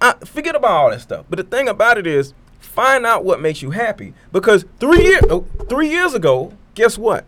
[0.00, 1.26] I, forget about all that stuff.
[1.28, 4.14] But the thing about it is, find out what makes you happy.
[4.32, 7.24] Because three years, oh, three years ago, guess what?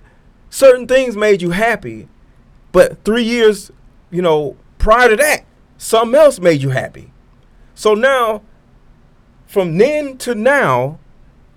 [0.49, 2.09] Certain things made you happy,
[2.71, 3.71] but three years,
[4.11, 5.45] you know, prior to that,
[5.77, 7.13] something else made you happy.
[7.75, 8.43] So now,
[9.47, 10.99] from then to now,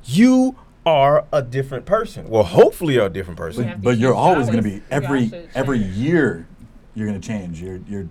[0.04, 2.30] you are a different person.
[2.30, 3.68] Well, hopefully, you're a different person.
[3.68, 6.48] But, but you're always going to be every every year.
[6.94, 7.62] You're going to change.
[7.62, 8.08] You're you're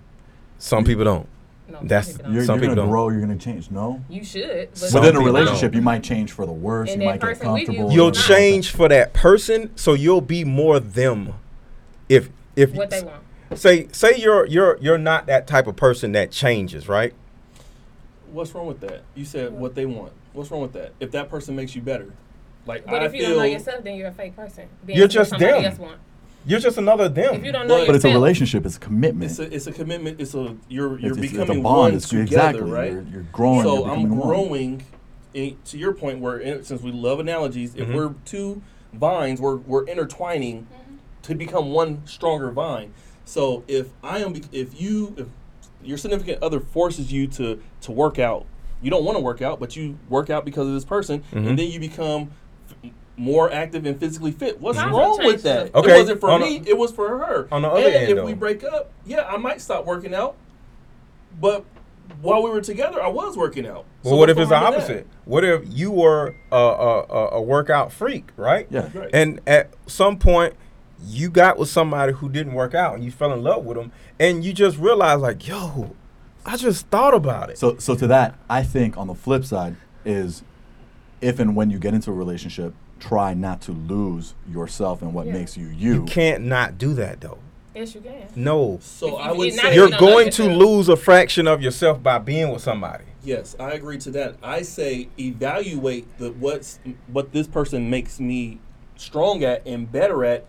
[0.59, 1.27] Some people don't.
[1.67, 2.45] No, That's- some people you're, don't.
[2.45, 2.89] Some you're people going to don't.
[2.89, 3.09] grow.
[3.09, 3.71] You're going to change.
[3.71, 4.03] No.
[4.09, 4.69] You should.
[4.69, 5.41] But Some some Within a people don't.
[5.41, 6.91] relationship, you might change for the worse.
[6.91, 7.87] And you that might get person with you comfortable.
[7.89, 8.15] will You'll not.
[8.27, 11.33] change for that person, so you'll be more them.
[12.07, 13.23] If if What they want.
[13.55, 17.13] say say you're you're you're not that type of person that changes, right?
[18.31, 19.01] What's wrong with that?
[19.15, 20.11] You said what they want.
[20.33, 20.93] What's wrong with that?
[20.99, 22.11] If that person makes you better,
[22.65, 24.67] like But I if you feel, don't know yourself, then you're a fake person.
[24.85, 25.89] Being You're just somebody them.
[26.47, 27.35] You're just another them.
[27.35, 28.65] If you don't know But- But it's a relationship.
[28.65, 29.31] It's a commitment.
[29.31, 30.21] it's a it's a commitment.
[30.21, 31.63] It's a you're you're It's- it's- becoming it's a bond.
[31.63, 32.71] one It's- together, exactly.
[32.71, 32.91] right?
[32.91, 33.63] You're, you're growing.
[33.63, 34.83] so you're I'm growing.
[35.33, 37.93] In, to your point, where in, since we love analogies, if Mhm.
[37.93, 38.61] we're two
[38.93, 40.65] vines, we're we're intertwining
[41.23, 42.93] to become one stronger vine.
[43.25, 45.25] So if I am, if you, if
[45.83, 48.45] your significant other forces you to to work out,
[48.81, 51.47] you don't want to work out, but you work out because of this person, Mhm.
[51.49, 52.29] and then you become f-
[53.17, 54.59] more active and physically fit.
[54.59, 55.73] What's Mine's wrong with that?
[55.73, 56.59] Okay, It wasn't for on me.
[56.59, 57.47] the- it was for her.
[57.51, 58.25] on the other and end, if though.
[58.25, 60.35] we break up, yeah, I might stop working out,
[61.39, 61.63] but
[62.21, 63.85] while we were together, I was working out.
[64.03, 64.83] Well, what if it's the wrong with that?
[64.83, 65.07] opposite?
[65.25, 68.67] What if you were a, a, a, a workout freak, right?
[68.69, 68.89] Yeah.
[68.93, 69.09] Right.
[69.13, 70.53] And at some point,
[71.03, 73.91] you got with somebody who didn't work out, and you fell in love with them,
[74.19, 75.95] and you just realized, like, yo,
[76.45, 77.57] I just thought about it.
[77.57, 79.75] So, so to that, I think on the flip side
[80.05, 80.43] is,
[81.21, 85.27] if and when you get into a relationship, try not to lose yourself and what
[85.27, 85.33] Yeah.
[85.33, 85.93] makes you you.
[85.95, 87.37] you can't not do that though.
[87.75, 88.27] Yes, you can.
[88.35, 88.79] No.
[88.81, 90.95] So If you- I would not say You're you don't know going to lose a
[90.95, 93.03] fraction of yourself by being with somebody.
[93.23, 94.35] Yes, I agree to that.
[94.41, 96.79] I say evaluate the what's
[97.11, 98.59] what this person makes me
[98.95, 100.45] strong at and better at,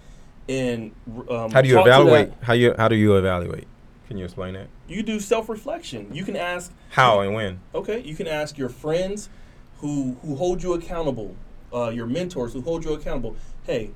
[0.49, 0.93] and
[1.29, 2.31] um, How do you evaluate?
[2.43, 3.67] How you how do you evaluate?
[4.07, 4.69] Can you explain that?
[4.87, 6.09] You do self reflection.
[6.13, 7.59] You can ask How and when?
[7.75, 9.29] Okay, you can ask your friends
[9.79, 11.35] who who hold you accountable,
[11.77, 13.37] uh, your mentors who hold you accountable.
[13.65, 13.91] Hey,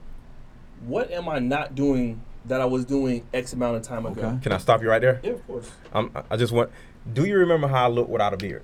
[0.86, 4.20] what am I not doing that I was doing X amount of time ago?
[4.22, 4.38] Okay.
[4.42, 5.20] Can I stop you right there?
[5.22, 5.70] Yeah, of course.
[5.92, 6.70] Um, I- I just want.
[7.10, 8.62] Do you remember how I look without a beard?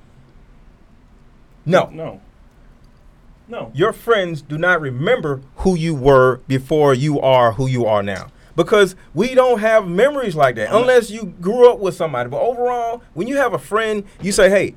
[1.65, 1.89] No.
[1.93, 2.21] No.
[3.49, 3.71] No.
[3.75, 8.27] Your friends do not remember who you were before you are who you are now.
[8.57, 12.29] Because we don't have memories like that unless you grew up with somebody.
[12.31, 14.75] But overall, when you have a friend, you say, hey,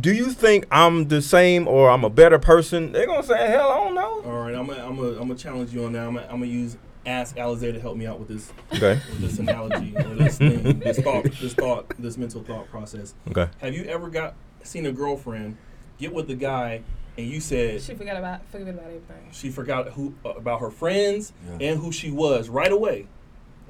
[0.00, 2.92] do you think I'm the same or I'm a better person?
[2.92, 4.22] They're going to say, hell, I don't know.
[4.24, 6.06] All right, I'm gonna I'm gonna I'm gonna challenge you on that.
[6.06, 9.00] I'm gonna, I'm use ask Alizé to help me out with this Okay.
[9.10, 13.14] with this analogy or this thing, this thought, this thought, this mental thought process.
[13.30, 13.48] Okay.
[13.58, 15.56] Have you ever got seen a girlfriend
[15.98, 16.82] get with the guy
[17.16, 19.28] and you said She forgot about forget about everything.
[19.30, 21.68] she forgot who uh, about her friends Yeah.
[21.70, 23.06] and who she was right away,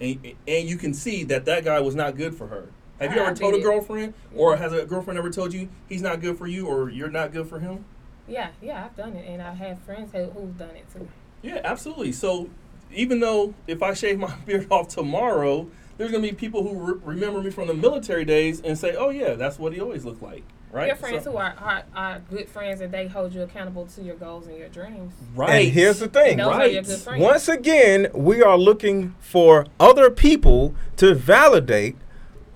[0.00, 2.66] and and you can see that that guy was not good for her.
[3.00, 5.68] Have you I- I ever told a girlfriend, or has a girlfriend ever told you
[5.88, 7.84] he's not good for you, or you're not good for him?
[8.28, 11.08] Yeah, yeah, I've done it, and I have had friends who, who've done it too.
[11.42, 12.12] Yeah, absolutely.
[12.12, 12.48] So
[12.92, 17.00] even though if I shave my beard off tomorrow, there's gonna be people who re-
[17.04, 20.22] remember me from the military days and say, "Oh yeah, that's what he always looked
[20.22, 20.88] like." Right?
[20.88, 24.02] Your friends So- who are, are are good friends and they hold you accountable to
[24.02, 25.14] your goals and your dreams.
[25.34, 25.66] right.
[25.66, 26.36] And here's the thing.
[26.38, 26.72] Those are right.
[26.72, 27.18] your good.
[27.18, 31.96] Once again, we are looking for other people to validate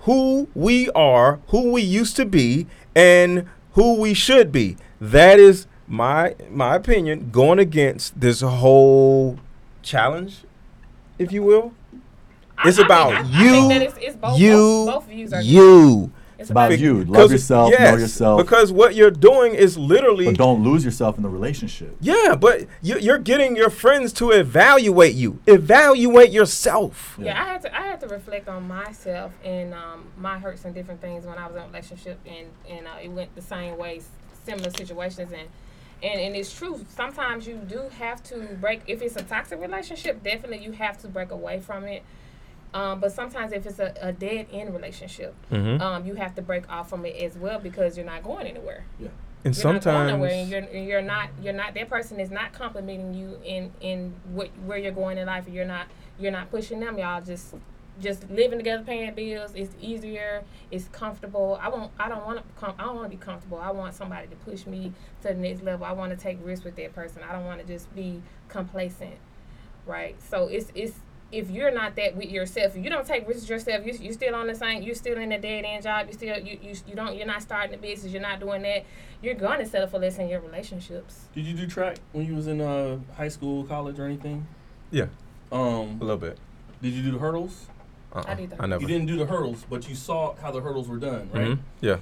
[0.01, 4.77] who we are, who we used to be, and who we should be.
[4.99, 9.37] That is my my opinion going against this whole
[9.81, 10.43] challenge,
[11.19, 11.73] if you will.
[12.57, 15.41] I- It's I about I- I you, it's, it's both, you, both, both views are
[15.41, 16.11] you.
[16.41, 16.95] It's about about you.
[16.99, 18.41] Love Because- yourself, know yourself.
[18.41, 21.95] Because what you're doing is literally but don't lose yourself in the relationship.
[22.01, 25.39] yeah, but you- you're getting your friends to evaluate you.
[25.47, 27.17] Evaluate yourself.
[27.21, 30.73] Yeah, I had to I had to reflect on myself and um, my hurts and
[30.73, 33.77] different things when I was in a relationship and and uh, it went the same
[33.77, 34.01] way,
[34.45, 35.47] similar situations and.
[36.03, 36.83] And, and it's true.
[36.95, 38.81] Sometimes you do have to break.
[38.87, 42.01] If it's a toxic relationship, definitely you have to break away from it.
[42.73, 45.81] Um, but sometimes if it's a, a dead end relationship, Mm-hmm.
[45.81, 48.85] um, you have to break off from it as well because you're not going anywhere.
[48.99, 49.09] Yeah.
[49.43, 52.29] And You're not going nowhere, sometimes and you're you're not you're not that person is
[52.29, 55.45] not complimenting you in in what where you're going in life.
[55.49, 55.87] You're not
[56.19, 56.97] you're not pushing them.
[56.99, 57.55] Y'all just
[57.99, 59.51] just living together, paying bills.
[59.55, 60.43] It's easier.
[60.69, 61.59] It's comfortable.
[61.61, 61.91] I want.
[61.99, 62.43] I don't want to.
[62.59, 63.57] Com- I don't want to be comfortable.
[63.57, 65.85] I want somebody to push me to the next level.
[65.87, 67.21] I want to take risks with that person.
[67.27, 69.15] I don't want to just be complacent,
[69.87, 70.15] right?
[70.21, 70.93] So it's it's
[71.31, 74.35] if you're not that with yourself, if you don't take risks yourself, you you still
[74.35, 74.81] on the same.
[74.83, 76.07] You're still in a dead end job.
[76.07, 77.15] You still you, you you don't.
[77.15, 78.11] You're not starting a business.
[78.11, 78.83] You're not doing that.
[79.21, 81.25] You're going to settle for less in your relationships.
[81.33, 84.45] Did you do track when you was in uh, high school, college, or anything?
[84.91, 85.05] Yeah.
[85.51, 86.37] Um, a little bit.
[86.81, 87.67] did you do the hurdles?
[88.13, 88.23] Uh-uh.
[88.27, 88.61] I did that.
[88.61, 88.81] I never.
[88.81, 91.47] You didn't do the hurdles, but you saw how the hurdles were done, right?
[91.49, 91.59] Mhm.
[91.79, 91.97] Yeah.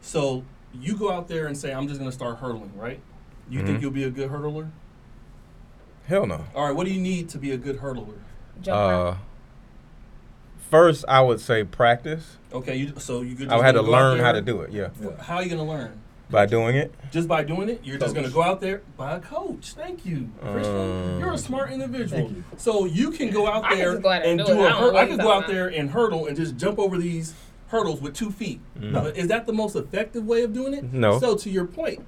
[0.00, 3.00] So you go out there and say, "I'm just going to start hurdling," right?
[3.50, 3.82] You think Mhm.
[3.82, 4.70] you'll be a good hurdler?
[6.06, 6.44] Hell no.
[6.54, 6.74] All right.
[6.74, 8.18] What do you need to be a good hurdler?
[8.62, 9.14] Jump Uh,
[10.70, 12.36] first, I would say practice.
[12.52, 12.76] Okay.
[12.76, 13.48] You, so you could.
[13.48, 14.72] I had to gonna go out learn how to do it.
[14.72, 14.88] Yeah,
[15.20, 16.00] How are you going to learn?
[16.30, 16.94] by doing it.
[17.10, 19.72] Just by doing it, you're just going to go out there by a coach.
[19.72, 20.76] Thank you, Christian.
[21.14, 22.22] Um, you're a smart individual.
[22.26, 22.44] Thank you.
[22.56, 24.64] So you can go out there go out and and do do it.
[24.64, 24.96] a I don't hurdle.
[24.98, 27.34] I could you're go out there and hurdle and just jump over these
[27.66, 28.60] hurdles with two feet.
[28.76, 30.92] Now, is that the most effective way of doing it?
[30.92, 31.18] No.
[31.18, 32.06] So to your point,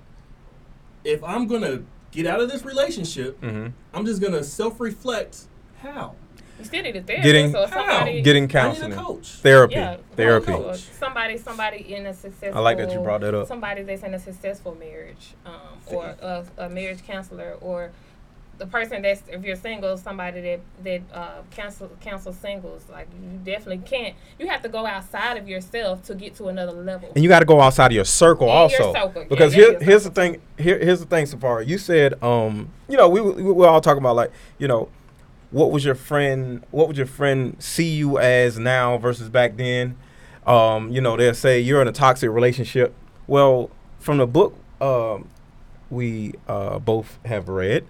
[1.03, 3.69] if I'm going to get out of this relationship, Mm-hmm.
[3.93, 5.47] I'm just going to self-reflect.
[5.79, 6.15] How?
[6.63, 7.89] You still need a therapist Getting- or How?
[7.89, 8.23] somebody.
[8.23, 9.27] Getting I need counseling, a coach.
[9.27, 10.53] therapy, yeah, therapy.
[10.53, 12.57] no, no, somebody, somebody in a successful.
[12.57, 13.49] I like that you brought that up.
[13.49, 15.53] Somebody that's in a successful marriage, um,
[15.89, 17.91] or a, a marriage counselor, or
[18.59, 22.85] the person that's if you're single, somebody that that uh, counsel counsel singles.
[22.89, 24.15] Like you definitely can't.
[24.39, 27.11] You have to go outside of yourself to get to another level.
[27.17, 28.93] And you got to go outside of your circle Yeah, your also.
[28.93, 29.25] circle.
[29.29, 30.41] Because yeah, here, your here's the thing.
[30.59, 31.67] Here, here's the thing, Safari.
[31.67, 34.89] You said, um, you know, we, we we're all talking about like, you know,
[35.53, 36.65] what was your friend?
[36.71, 39.97] What would your friend see you as now versus back then?
[40.47, 42.95] Um, you know, they'll say you're in a toxic relationship.
[43.27, 45.29] Well, from the book um,
[45.91, 47.87] we uh, both have read,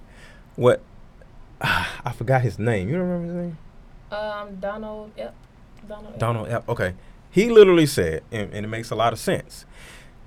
[0.56, 0.82] what
[1.60, 2.88] I forgot his name.
[2.88, 3.58] You don't remember his name?
[4.10, 5.12] Um, Donald.
[5.16, 5.34] Yep.
[5.88, 6.18] Donald.
[6.18, 6.68] Donald F.
[6.68, 6.94] Okay.
[7.30, 9.64] He literally said, and, and it makes a lot of sense.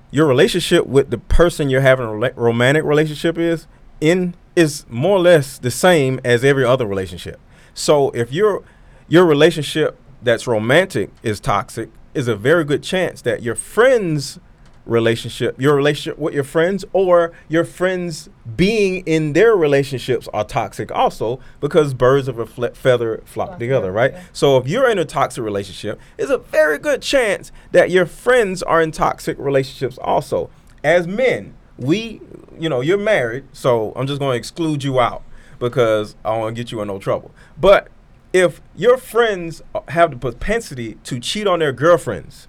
[0.10, 3.68] Your relationship with the person you're having a rela- romantic relationship is
[4.02, 7.40] in is more or less the same as every other relationship.
[7.74, 8.64] So if you're
[9.08, 14.40] your relationship that's romantic is toxic, is a very good chance that your friends
[14.86, 20.92] relationship, your relationship with your friends, or your friends being in their relationships are toxic
[20.92, 24.14] also because birds of a fle- feather flock together, right?
[24.14, 24.24] yeah.
[24.32, 28.64] So if you're in a toxic relationship, it's a very good chance that your friends
[28.64, 30.50] are in toxic relationships also.
[30.84, 32.22] As men, we,
[32.60, 35.24] you know, you're married, so I'm just going to exclude you out
[35.60, 37.32] because I don't want to get you in no trouble.
[37.60, 37.90] But
[38.34, 42.48] if your friends have the propensity to cheat on their girlfriends,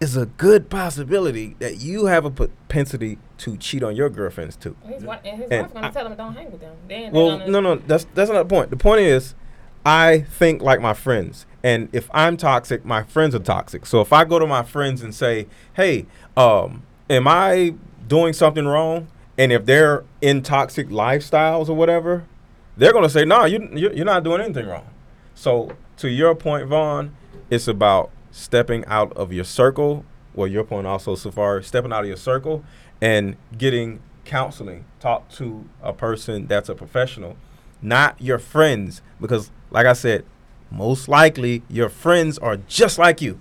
[0.00, 4.76] it's a good possibility that you have a propensity to cheat on your girlfriends too.
[4.86, 6.76] His wife and his And wife gonna I- tell him don't hang with them.
[6.88, 8.70] Then Well, no, no, that's that's not the point.
[8.70, 9.34] The point is,
[9.86, 13.86] I think like my friends, and if I'm toxic, my friends are toxic.
[13.86, 16.06] So if I go to my friends and say, "Hey,
[16.36, 17.74] um, am I
[18.08, 22.24] doing something wrong?" and if they're in toxic lifestyles or whatever,
[22.76, 24.86] they're gonna say, "No, you you- you're not doing anything wrong."
[25.34, 27.14] So to your point, Vaughn,
[27.50, 30.04] it's about stepping out of your circle.
[30.34, 32.64] Well, your point also, so Safari, stepping out of your circle
[33.00, 34.84] and getting counseling.
[35.00, 37.36] Talk to a person that's a professional,
[37.82, 40.24] not your friends, because like I said,
[40.70, 43.38] most likely your friends are just like you.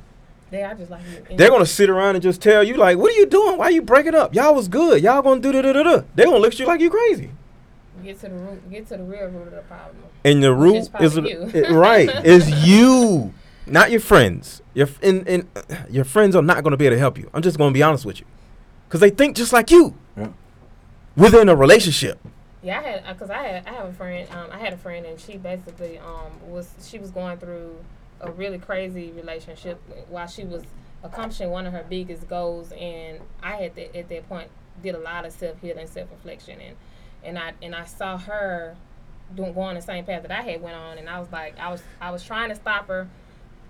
[0.53, 1.35] They are just like you.
[1.37, 3.57] They're gonna sit around and just tell you like, "What are you doing?
[3.57, 4.35] Why you breaking up?
[4.35, 5.01] Y'all was good.
[5.01, 7.31] Y'all gonna do da da da da." They're gonna look at you like you crazy.
[8.03, 8.69] get to the root.
[8.71, 9.97] Get to the real root of the problem.
[10.23, 11.51] And the root is is, you.
[11.53, 13.33] it- right is you,
[13.65, 14.61] not your friends.
[14.75, 17.29] Your and, and uh, your friends are not going to be able to help you.
[17.33, 18.25] I'm just going to be honest with you,
[18.87, 20.27] because they think just like you Yeah.
[21.17, 22.19] within a relationship.
[22.61, 24.27] Yeah, I had because I had I have a friend.
[24.31, 27.75] Um, I had a friend, and she basically um was she was going through
[28.23, 30.63] a really crazy relationship while she was
[31.03, 34.49] accomplishing one of her biggest goals, and I had to, at that point
[34.81, 36.75] did a lot of self healing, self reflection, and
[37.23, 38.75] and I and I saw her
[39.35, 41.69] doing going the same path that I had went on, and I was like I
[41.69, 43.07] was I was trying to stop her,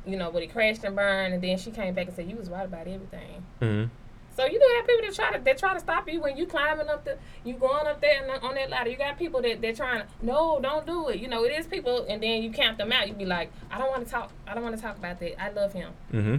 [0.06, 2.36] you know, but it crashed and burned, and then she came back and said you
[2.36, 3.43] was right about everything.
[3.62, 3.89] Mm-hmm.
[4.36, 6.45] So you do have people that try to that try to stop you when you
[6.47, 8.89] climbing up the you going up there and on that ladder.
[8.89, 11.19] You got people that they're trying to no, don't do it.
[11.19, 13.07] You know, it is people, and then you count them out.
[13.07, 14.31] You be like, I don't want to talk.
[14.47, 15.41] I don't want to talk about that.
[15.41, 15.91] I love him.
[16.11, 16.36] Mm-hmm.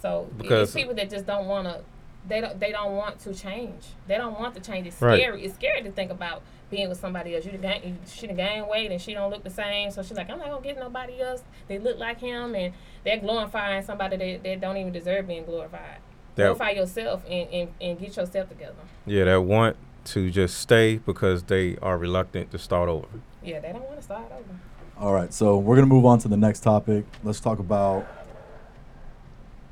[0.00, 1.80] So Because- it's people that just don't want to.
[2.26, 2.58] They don't.
[2.58, 3.84] They don't want to change.
[4.06, 4.86] They don't want to change.
[4.86, 5.18] It's Right.
[5.20, 5.44] scary.
[5.44, 7.46] It's scary to think about being with somebody else.
[7.46, 9.90] You gain, you, she done gained weight and she don't look the same.
[9.90, 11.42] So she's like, I'm not gonna get nobody else.
[11.68, 12.74] They look like him, and
[13.04, 15.98] they're glorifying somebody that, that don't even deserve being glorified.
[16.38, 18.76] That, Glorify yourself and, and, and get yourself together.
[19.06, 23.08] yeah, that want to just stay because they are reluctant to start over.
[23.42, 24.44] Yeah, they don't want to start over.
[24.98, 27.04] All right, so we're gonna move on to the next topic.
[27.24, 28.06] Let's talk about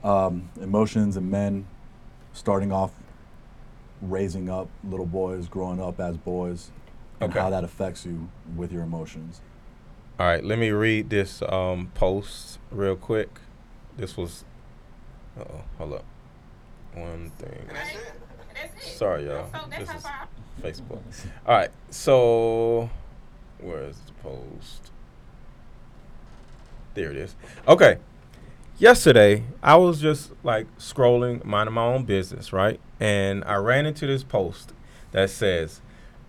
[0.03, 1.67] um, emotions and men
[2.33, 2.91] starting off
[4.03, 6.71] raising up little boys, growing up as boys,
[7.21, 7.41] and Okay.
[7.41, 9.41] how that affects you with your emotions.
[10.19, 13.41] All right, let me read this um, post real quick.
[13.97, 14.45] This was.
[15.39, 16.05] Oh, hold up.
[16.97, 17.69] One thing.
[18.81, 19.51] Sorry, y'all.
[19.69, 20.07] This is
[20.63, 21.03] Facebook.
[21.47, 22.89] All right, so
[23.61, 24.91] where is the post?
[26.95, 27.37] There it is.
[27.69, 27.99] Okay.
[28.79, 32.81] Yesterday, I was just like scrolling, minding my own business, right?
[32.99, 34.73] And I ran into this post
[35.13, 35.83] that says,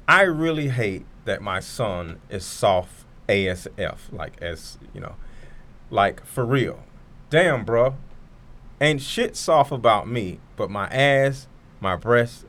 [0.08, 5.16] I really hate that my son is soft ASF, like as you know,
[5.90, 6.84] like for real.
[7.30, 7.96] Damn, bro.
[8.80, 11.48] Ain't shit soft about me, but my ass,
[11.80, 12.46] my breasts.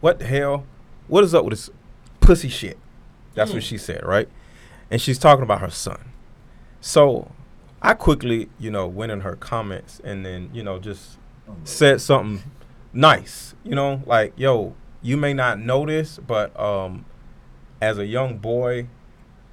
[0.00, 0.64] What the hell?
[1.06, 1.70] What is up with this
[2.20, 2.78] pussy shit?
[3.34, 4.28] That's what she said, right?
[4.90, 6.12] And she's talking about her son.
[6.80, 7.30] So
[7.80, 11.18] I quickly, you know, went in her comments and then, you know, just
[11.64, 12.42] said something
[12.92, 13.54] nice.
[13.64, 17.04] You know, like, yo, you may not know this, but um,
[17.80, 18.88] as a young boy,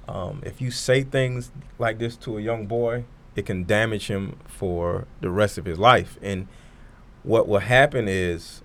[0.08, 3.04] um, if you say things like this to a young boy,
[3.36, 6.18] it can damage him for the rest of his life.
[6.22, 6.48] And
[7.22, 8.62] what will happen is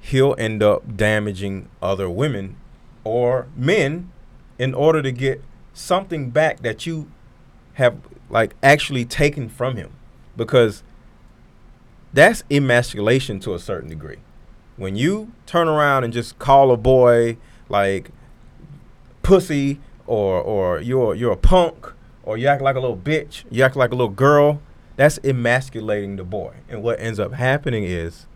[0.00, 2.56] he'll end up damaging other women
[3.04, 4.10] or men
[4.58, 5.42] in order to get
[5.72, 7.10] something back that you
[7.74, 7.96] have
[8.30, 9.92] like actually taken from him
[10.36, 10.82] because
[12.12, 14.18] that's emasculation to a certain degree
[14.76, 17.36] when you turn around and just call a boy
[17.68, 18.10] like
[19.22, 21.93] pussy or or you're you're a punk
[22.24, 24.60] or you act like a little bitch you act like a little girl
[24.96, 26.54] that's emasculating the boy.
[26.68, 28.26] And what ends up happening is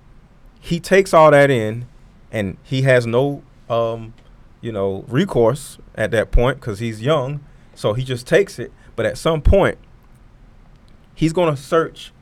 [0.60, 1.86] he takes all that in
[2.32, 4.14] and he has no um
[4.60, 7.40] you know recourse at that point because he's young
[7.74, 8.72] so he just takes it.
[8.96, 9.78] But at some point
[11.14, 12.12] he's going to search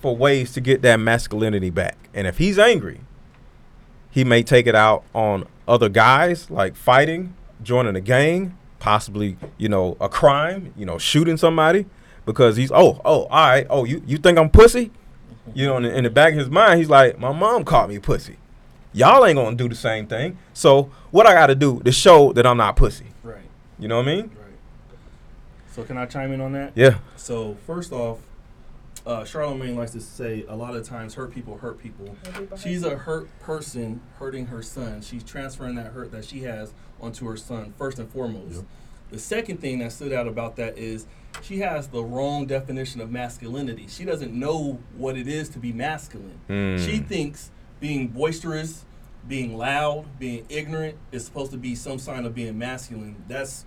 [0.00, 1.96] for ways to get that masculinity back.
[2.12, 3.00] And if he's angry
[4.10, 8.56] he may take it out on other guys like fighting joining a gang
[8.90, 11.84] possibly, you know, a crime, you know, shooting somebody
[12.24, 14.92] because he's oh oh all right oh you you think I'm pussy,
[15.54, 17.88] you know, in the, in the back of his mind he's like my mom called
[17.90, 18.36] me pussy,
[18.92, 20.38] y'all ain't gonna do the same thing.
[20.54, 23.42] So what I got to do to show that I'm not pussy, Right.
[23.76, 24.22] you know what I mean?
[24.26, 24.98] Right.
[25.72, 26.70] So can I chime in on that?
[26.76, 26.98] Yeah.
[27.16, 28.20] So first off,
[29.04, 32.06] uh, Charlamagne likes to say a lot of times hurt people hurt people.
[32.24, 35.02] Hurt people hurt She's a hurt person hurting her son.
[35.02, 38.56] She's transferring that hurt that she has onto her son first and foremost.
[38.56, 38.64] Yep.
[39.10, 41.06] The second thing that stood out about that is
[41.42, 43.86] she has the wrong definition of masculinity.
[43.88, 46.40] She doesn't know what it is to be masculine.
[46.48, 46.84] Mm.
[46.84, 48.84] She thinks being boisterous,
[49.28, 53.22] being loud, being ignorant is supposed to be some sign of being masculine.
[53.28, 53.64] That's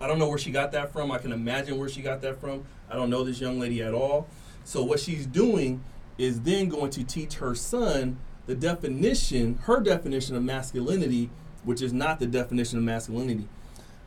[0.00, 1.10] I don't know where she got that from.
[1.12, 2.64] I can imagine where she got that from.
[2.88, 4.28] I don't know this young lady at all.
[4.64, 5.84] So what she's doing
[6.16, 11.30] is then going to teach her son the definition, her definition of masculinity,
[11.64, 13.48] which is not the definition of masculinity.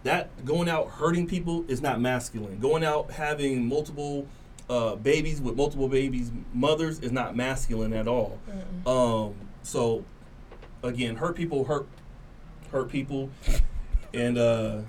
[0.04, 2.60] That going out hurting people is not masculine.
[2.60, 4.28] Going out having multiple
[4.70, 8.40] uh, babies with multiple babies mothers is not masculine at all.
[8.86, 10.04] Um, so
[10.84, 11.88] again, hurt people hurt
[12.72, 13.30] hurt people,
[14.14, 14.80] and uh,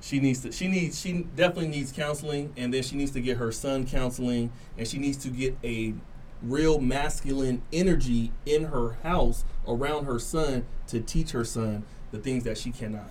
[0.00, 3.38] she needs to she needs she definitely needs counseling, and then she needs to get
[3.38, 5.94] her son counseling, and she needs to get a
[6.42, 12.44] real masculine energy in her house around her son to teach her son the things
[12.44, 13.10] that she cannot.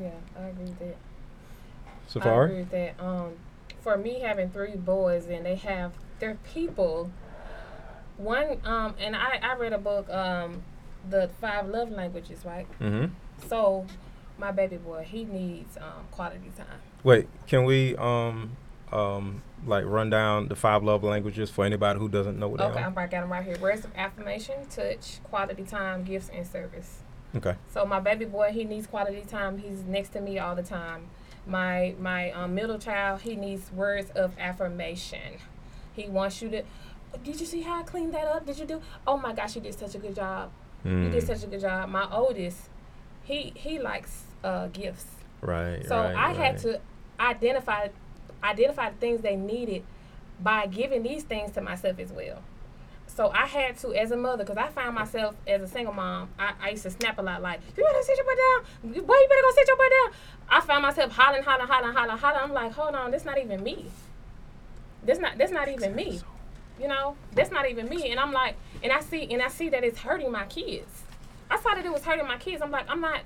[0.00, 0.96] Yeah, I agree with that.
[2.26, 2.94] I agree with that.
[2.98, 3.32] Um,
[3.80, 7.10] for me having three boys and they have they're people.
[8.16, 10.62] One um, and I I read a book um,
[11.08, 12.66] the five love languages right.
[12.80, 13.12] Mm-hmm.
[13.48, 13.86] So
[14.38, 16.80] my baby boy he needs um, quality time.
[17.04, 18.56] Wait, can we um
[18.92, 22.74] um like run down the five love languages for anybody who doesn't know what Okay,
[22.74, 23.58] they I'm I got them right here.
[23.58, 27.02] Words of affirmation, touch, quality time, gifts, and service.
[27.36, 27.54] Okay.
[27.72, 29.58] So my baby boy, he needs quality time.
[29.58, 31.08] He's next to me all the time.
[31.46, 35.38] My my um, middle child, he needs words of affirmation.
[35.92, 36.62] He wants you to.
[37.22, 38.46] Did you see how I cleaned that up?
[38.46, 38.80] Did you do?
[39.06, 40.50] Oh my gosh, you did such a good job.
[40.84, 41.88] You did Mm, such a good job.
[41.88, 42.58] My oldest,
[43.24, 45.06] he he likes uh, gifts.
[45.40, 45.84] right.
[45.86, 46.80] So right, I had to
[47.18, 47.88] identify
[48.42, 49.84] identify the things they needed
[50.40, 52.42] by giving these things to myself as well.
[53.16, 56.28] So I had to, as a mother, because I found myself as a single mom,
[56.38, 58.92] I, I used to snap a lot like, you better sit your butt down.
[58.92, 60.12] Boy, you better go sit your butt down.
[60.50, 62.42] I found myself hollering, hollering, hollering, hollering, hollering.
[62.44, 63.86] I'm like, hold on, this not even me.
[65.02, 66.20] This not that's not even me.
[66.78, 68.10] You know, that's not even me.
[68.10, 71.04] And I'm like, and I see and I see that it's hurting my kids.
[71.50, 72.60] I saw that it was hurting my kids.
[72.60, 73.20] I'm like, I'm not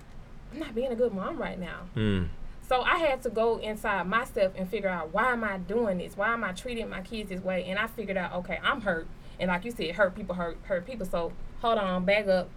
[0.53, 1.81] I'm not being a good mom right now.
[1.97, 2.29] Mm.
[2.69, 6.17] So I had to go inside myself and figure out why am I doing this?
[6.17, 7.65] Why am I treating my kids this way?
[7.65, 9.09] And I figured out, okay, I'm hurt.
[9.41, 11.07] And like you said, hurt people hurt hurt people.
[11.07, 12.49] So hold on, back up,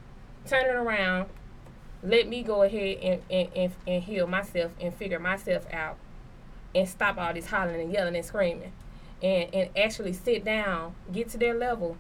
[0.46, 1.30] turn it around.
[2.04, 5.98] Let me go ahead and, and, and, and heal myself and figure myself out
[6.76, 8.74] and stop all this hollering and yelling and screaming.
[9.22, 11.98] And and actually sit down, get to their level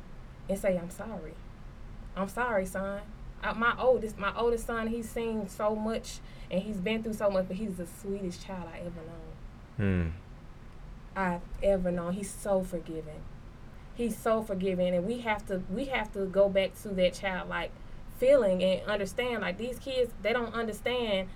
[0.50, 1.34] and say, I'm sorry.
[2.16, 3.02] I'm sorry, son.
[3.42, 6.20] Uh, my oldest, my oldest son, he's seen so much
[6.52, 9.02] and he's been through so much, but he's the sweetest child I ever
[9.80, 9.80] known.
[9.80, 10.12] Mm.
[11.16, 12.14] I've ever known.
[12.14, 13.22] He's so forgiving.
[13.96, 17.72] He's so forgiving, and we have to we have to go back to that childlike
[18.18, 19.42] feeling and understand.
[19.42, 21.30] Like these kids, they don't understand.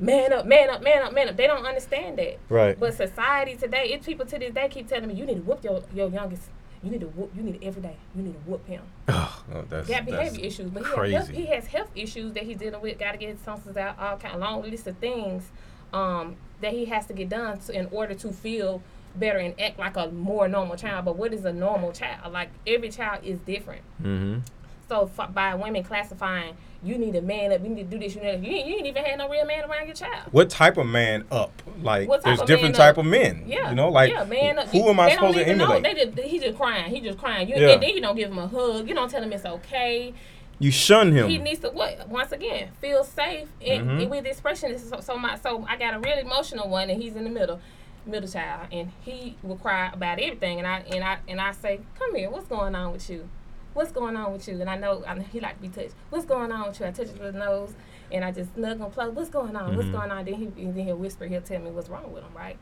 [0.00, 1.36] Man up, man up, man up, man up.
[1.36, 2.38] They don't understand that.
[2.48, 2.78] Right.
[2.78, 5.64] But society today, it's people to this day keep telling me you need to whoop
[5.64, 6.42] your, your youngest.
[6.84, 7.32] You need to whoop.
[7.36, 7.96] You need it every day.
[8.14, 8.82] You need to whoop him.
[9.08, 12.32] Oh, that's, He got that's behavior issues, but he has, health, he has health issues
[12.34, 12.98] that he's dealing with.
[12.98, 13.98] Got to get his tonsils out.
[13.98, 15.50] All kind, of long list of things
[15.92, 18.82] um, that he has to get done to, in order to feel
[19.18, 21.04] better and act like a more normal child.
[21.04, 22.32] But what is a normal child?
[22.32, 23.82] Like every child is different.
[24.02, 24.40] Mm-hmm.
[24.88, 27.62] So f- by women classifying, you need a man up.
[27.62, 28.14] You need to do this.
[28.14, 28.42] You need.
[28.42, 30.28] You ain't, you ain't even had no real man around your child.
[30.30, 31.50] What type of man up?
[31.82, 32.78] Like, there's different up?
[32.80, 33.44] type of men.
[33.46, 34.58] Yeah, You know, like, yeah, man.
[34.58, 34.68] up.
[34.68, 35.72] who You- am I supposed to even know.
[35.72, 35.96] emulate?
[36.14, 36.90] They just, he just crying.
[36.94, 37.48] He just crying.
[37.48, 37.70] You, Yeah.
[37.74, 38.88] And then you don't give him a hug.
[38.88, 40.14] You don't tell him it's okay.
[40.60, 41.28] You shun him.
[41.28, 44.08] he needs to what once again feel safe in, Mhm.
[44.08, 44.72] with expression.
[44.72, 47.22] This is so, so my so I got a really emotional one, and he's in
[47.22, 47.60] the middle,
[48.08, 51.80] middle child, and he will cry about everything, and I and I and I say,
[51.98, 53.28] come here, what's going on with you?
[53.74, 54.60] What's going on with you?
[54.60, 55.94] And I know, I know he like to be touched.
[56.10, 56.86] What's going on with you?
[56.86, 57.74] I touch his little nose,
[58.10, 59.14] and I just snug him close.
[59.14, 59.76] What's going on?
[59.76, 59.92] What's Mhm.
[59.92, 60.24] going on?
[60.24, 61.26] Then he and then he'll whisper.
[61.26, 62.56] He'll tell me what's wrong with him, right?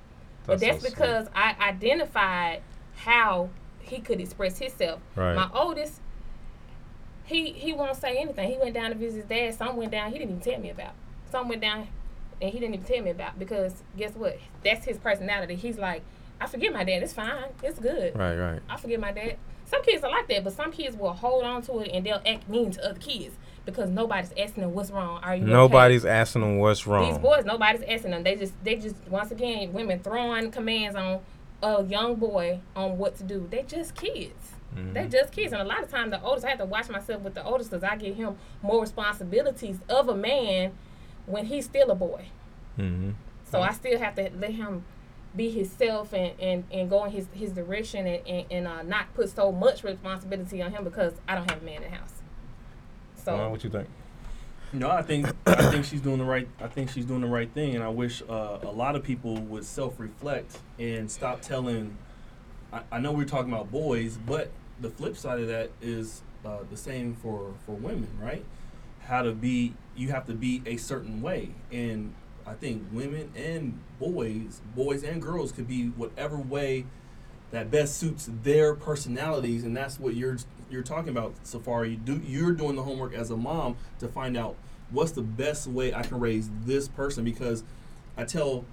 [0.47, 0.95] That's but that's so sweet.
[0.95, 2.63] because I identified
[2.97, 3.49] how
[3.81, 5.01] he could express himself.
[5.15, 5.35] Right.
[5.35, 6.01] My oldest,
[7.25, 8.51] he he won't say anything.
[8.51, 9.55] He went down to visit his dad.
[9.55, 10.13] Some went down.
[10.13, 10.93] He didn't even tell me about.
[11.31, 11.89] Some went down,
[12.41, 14.39] and he didn't even tell me about because guess what?
[14.65, 15.55] That's his personality.
[15.55, 16.03] He's like,
[16.41, 17.03] I forgive my dad.
[17.03, 17.47] It's fine.
[17.63, 18.17] It's good.
[18.17, 18.61] Right, right.
[18.69, 19.37] I forgive my dad.
[19.65, 22.23] Some kids are like that, but some kids will hold on to it and they'll
[22.27, 23.35] act mean to other kids
[23.65, 25.21] because nobody's asking them what's wrong.
[25.25, 25.53] Are you okay?
[25.53, 27.11] Nobody's asking them what's wrong.
[27.11, 28.23] These boys, nobody's asking them.
[28.23, 31.21] They just, they just, once again, women throwing commands on
[31.63, 33.49] a young boy on what to do.
[33.51, 34.53] They just kids.
[34.75, 34.93] Mm-hmm.
[34.93, 37.23] They just kids, and a lot of times the oldest, I have to watch myself
[37.23, 40.73] with the oldest because I give him more responsibilities of a man
[41.27, 42.27] when he's still a boy.
[42.79, 43.11] Mm-hmm.
[43.51, 44.85] So I still have to let him
[45.35, 49.13] be himself and, and, and go in his, his direction and, and, and uh, not
[49.15, 52.23] put so much responsibility on him because I don't have a man in the house.
[53.17, 53.89] So Juan, what you think?
[54.73, 56.49] No, I think I think she's doing the right.
[56.61, 59.37] I think she's doing the right thing, and I wish uh, a lot of people
[59.37, 61.97] would self-reflect and stop telling.
[62.73, 64.51] I, I know we're talking about boys, but
[64.81, 68.45] the flip side of that is uh, the same for for women, right?
[69.07, 72.13] How to be, you have to be a certain way, and
[72.47, 76.87] I think women and boys, boys and girls, could be whatever way
[77.53, 80.39] that best suits their personalities, and that's what you're
[80.71, 81.91] you're talking about, Safari.
[81.91, 84.57] You do you're doing the homework as a mom to find out
[84.91, 87.65] what's the best way I can raise this person because
[88.17, 88.65] I tell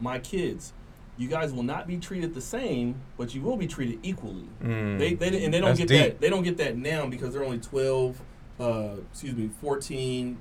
[0.00, 0.72] my kids,
[1.18, 4.48] you guys will not be treated the same, but you will be treated equally.
[4.62, 4.98] Mm.
[4.98, 5.98] They, they and they don't That's get deep.
[5.98, 8.20] that they don't get that now because they're only twelve,
[8.60, 10.36] uh, excuse me, 14,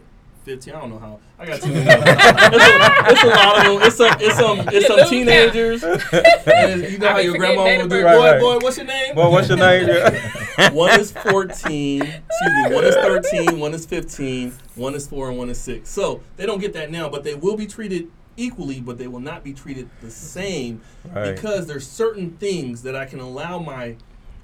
[0.46, 0.74] 15.
[0.74, 1.20] I don't know how.
[1.38, 1.86] I got too many.
[1.90, 3.82] it's, a, it's a lot of them.
[3.88, 5.84] It's some it's some it's some teenagers.
[5.84, 8.04] and you know I how your grandma date will do.
[8.04, 8.40] Right, boy, right.
[8.40, 9.16] boy, what's your name?
[9.16, 9.88] Well, what's your name?
[10.74, 12.22] One is 14, excuse
[12.70, 15.90] me, one is 13, one is 15, one is 4, and one is 6.
[15.90, 19.22] So they don't get that now, but they will be treated equally, but they will
[19.22, 20.82] not be treated the same
[21.14, 21.34] Right.
[21.34, 23.96] because there's certain things that I can allow my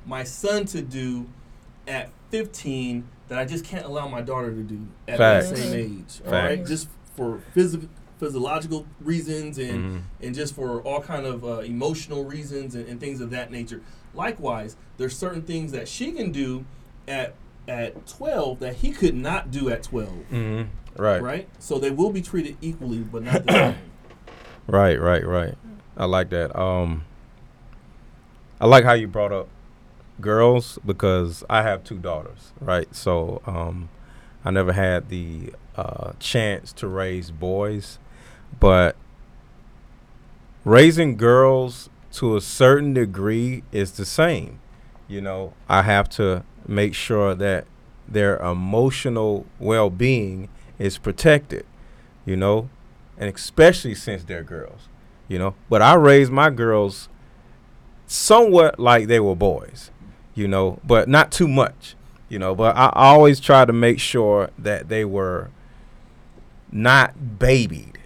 [0.05, 1.25] my son to do
[1.85, 2.09] at
[2.39, 5.49] 15 that I just can't allow my daughter to do at Facts.
[5.51, 6.21] that same age.
[6.25, 6.69] All right, Facts.
[6.69, 10.01] just for physical physiological reasons and Mhm.
[10.21, 13.81] and just for all kind of uh, emotional reasons and, and things of that nature.
[14.13, 16.65] Likewise, there's certain things that she can do
[17.07, 17.35] at
[17.67, 20.09] at 12 that he could not do at 12.
[20.29, 20.61] hmm
[20.97, 21.21] Right.
[21.21, 21.49] Right?
[21.59, 23.75] So they will be treated equally, but not the same.
[24.67, 25.55] Right, right, right.
[25.97, 26.57] I like that.
[26.57, 27.03] Um
[28.61, 29.47] I like how you brought up
[30.21, 32.93] girls because I have two daughters, right?
[32.95, 33.89] So um
[34.43, 37.99] I never had the uh chance to raise boys,
[38.59, 38.95] but
[40.63, 44.59] raising girls to a certain degree is the same.
[45.07, 47.65] You know, I have to make sure that
[48.07, 50.49] their emotional well-being
[50.79, 51.65] is protected,
[52.25, 52.69] you know,
[53.17, 54.87] and especially since they're girls,
[55.27, 55.55] you know.
[55.69, 57.09] But I raised my girls
[58.07, 59.91] somewhat like they were boys,
[60.35, 61.95] you know, but not too much,
[62.29, 62.53] you know.
[62.53, 65.49] But I always try to make sure that they were
[66.71, 67.97] not babied.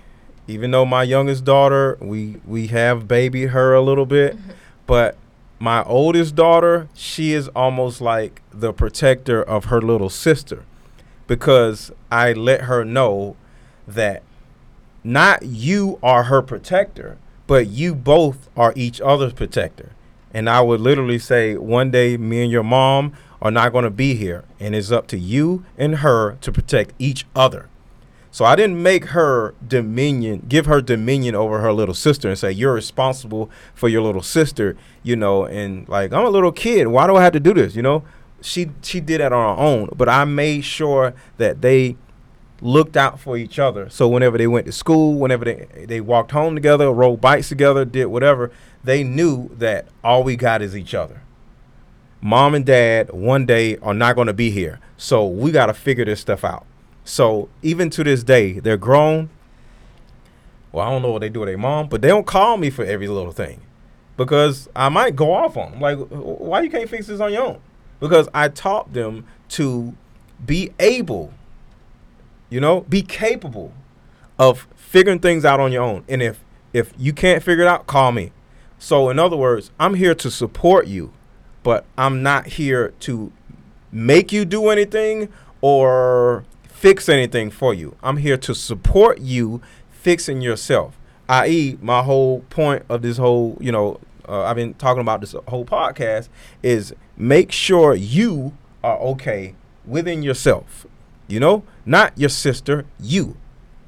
[0.48, 4.52] Even though my youngest daughter, we we have babied her a little bit, mm-hmm.
[4.88, 5.18] but
[5.60, 10.64] my oldest daughter, she is almost like the protector of her little sister
[11.28, 13.36] because I let her know
[13.88, 14.24] that
[15.04, 19.92] not you are her protector, but you both are each other's protector.
[20.34, 23.90] And I would literally say, one day, me and your mom are not going to
[23.90, 27.70] be here, and it's up to you and her to protect each other.
[28.32, 32.52] So I didn't make her dominion, give her dominion over her little sister and say,
[32.52, 36.88] you're responsible for your little sister, you know, and like, I'm a little kid.
[36.88, 37.76] Why do I have to do this?
[37.76, 38.04] You know,
[38.42, 41.98] she, she did that on her own, but I made sure that they
[42.62, 43.89] looked out for each other.
[43.89, 47.86] So whenever they went to school, whenever they, they walked home together, rode bikes together,
[47.86, 48.51] did whatever,
[48.84, 51.22] they knew that all we got is each other.
[52.22, 54.80] Mom and dad one day are not going to be here.
[54.97, 56.66] So we got to figure this stuff out.
[57.05, 59.30] So even to this day, they're grown.
[60.72, 62.70] Well, I don't know what they do with their mom, but they don't call me
[62.70, 63.62] for every little thing
[64.18, 65.82] because I might go off on them.
[65.82, 67.62] Like, why you can't fix this on your own?
[67.99, 69.95] Because I taught them to
[70.45, 71.34] be able,
[72.50, 73.74] you know, be capable
[74.38, 76.04] of figuring things out on your own.
[76.08, 76.43] And if
[76.74, 78.32] if you can't figure it out, call me.
[78.78, 81.12] So in other words, I'm here to support you,
[81.64, 83.32] but I'm not here to
[83.91, 85.30] make you do anything
[85.62, 87.95] or fix anything for you.
[88.02, 90.97] I'm here to support you fixing yourself.
[91.28, 95.36] I.e., my whole point of this whole, you know, uh, I've been talking about this
[95.47, 96.30] whole podcast
[96.64, 100.86] is make sure you are okay within yourself.
[101.30, 103.38] You know, not your sister, you.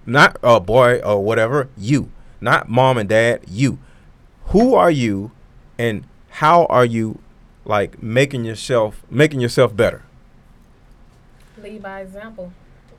[0.05, 2.11] Not a boy or whatever, you.
[2.39, 3.79] Not mom and dad, you.
[4.47, 5.31] Who are you
[5.77, 7.19] and how are you
[7.65, 10.03] like making yourself making yourself better?
[11.61, 12.51] lead by example.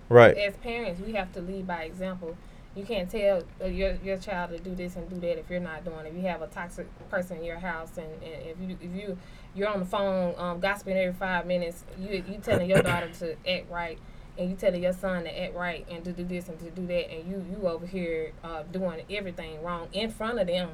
[0.08, 0.36] Right.
[0.36, 2.36] As parents, we have to lead by example.
[2.74, 5.60] You can't tell uh, your your child to do this and do that if you're
[5.60, 6.08] not doing it.
[6.08, 9.18] If you have a toxic person in your house and, and if you if you
[9.54, 13.32] you're on the phone um, gossiping every five minutes, you you telling your daughter to
[13.46, 13.98] act right.
[14.38, 16.86] And you telling your son to act right and to do this and to do
[16.86, 20.70] that, and you you over here uh, doing everything wrong in front of them,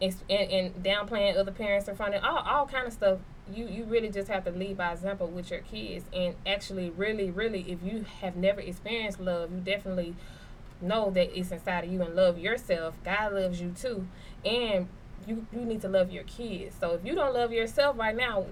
[0.00, 3.18] and, and, downplaying other parents in front of all all kind of stuff.
[3.52, 7.30] You you really just have to lead by example with your kids, and actually, really,
[7.30, 10.16] really, if you have never experienced love, you definitely
[10.80, 12.94] know that it's inside of you and love yourself.
[13.04, 14.06] God loves you too,
[14.44, 14.88] and
[15.26, 16.76] you you need to love your kids.
[16.80, 18.46] So if you don't love yourself right now,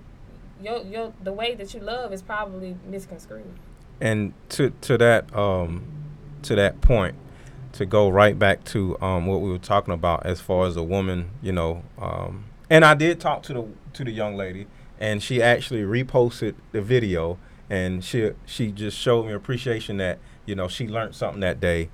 [0.63, 3.55] your your the way that you love is probably misconstrued.
[4.01, 5.85] And to to that um
[6.43, 7.15] to that point
[7.73, 10.83] to go right back to um what we were talking about as far as a
[10.83, 14.67] woman you know um and I did talk to the to the young lady
[14.99, 17.39] and she actually reposted the video
[17.71, 21.89] and she she just showed me appreciation that you know she learned something that day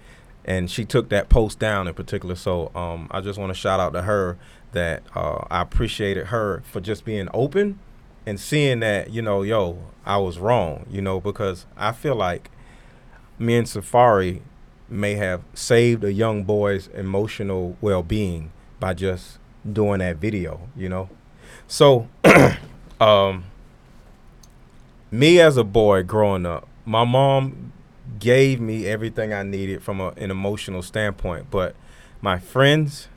[0.45, 2.35] and she took that post down in particular.
[2.35, 4.39] So um I just want to shout out to her
[4.73, 7.79] that uh I appreciated her for just being open
[8.27, 12.51] and seeing that you know yo i was wrong you know because i feel like
[13.39, 14.43] me and safari
[14.89, 19.39] may have saved a young boy's emotional well-being by just
[19.71, 21.09] doing that video you know?
[21.67, 22.09] So
[23.01, 23.45] um
[25.11, 27.73] me as a boy growing up my mom
[28.19, 31.75] gave me everything i needed from a, an emotional standpoint but
[32.21, 33.09] my friends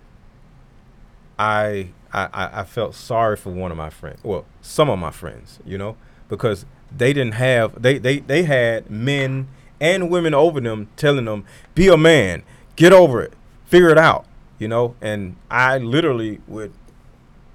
[1.37, 4.19] I, I I felt sorry for one of my friends.
[4.23, 5.95] Well, some of my friends, you know,
[6.29, 9.47] because they didn't have they they they had men
[9.81, 11.45] and women over them telling them,
[11.75, 12.43] "Be a man,
[12.75, 13.33] get over it,
[13.65, 14.25] figure it out,"
[14.59, 14.95] you know.
[15.01, 16.73] And I literally would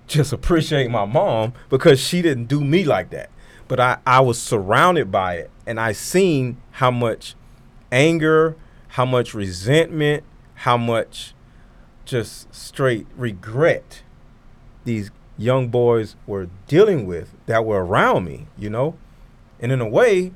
[0.07, 3.31] just appreciate my mom because she didn't do me like that.
[3.69, 7.35] But I I was surrounded by it, and I seen how much
[7.93, 8.57] anger,
[8.89, 11.35] how much resentment, how much
[12.05, 14.03] just straight regret
[14.89, 18.97] these young boys were dealing with that were around me, you know?
[19.61, 20.33] And in a way,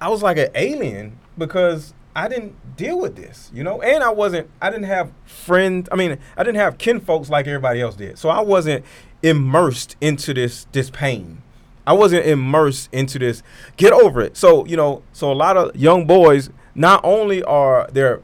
[0.00, 3.82] I was like an alien because I didn't deal with this, you know?
[3.82, 7.80] And I wasn't, I didn't have friends, I mean, I didn't have kinfolks like everybody
[7.80, 8.16] else did.
[8.16, 8.84] So I wasn't
[9.22, 11.42] immersed into this this pain.
[11.86, 13.42] I wasn't immersed into this
[13.76, 14.36] get over it.
[14.36, 18.22] So, you know, so a lot of young boys not only are their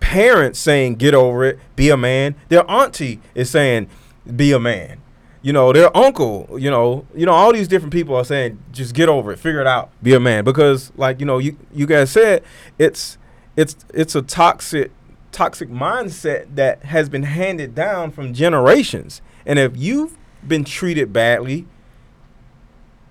[0.00, 2.34] parents saying get over it, be a man.
[2.48, 3.88] Their auntie is saying
[4.36, 5.00] be a man.
[5.42, 8.94] You know, their uncle, you know, you know, all these different people are saying just
[8.94, 10.44] get over it, figure it out, be a man.
[10.44, 12.44] Because like, you know, you you guys said
[12.78, 13.18] it's
[13.56, 14.92] it's it's a toxic
[15.32, 19.20] toxic mindset that has been handed down from generations.
[19.44, 20.16] And if you've
[20.46, 21.66] been treated badly,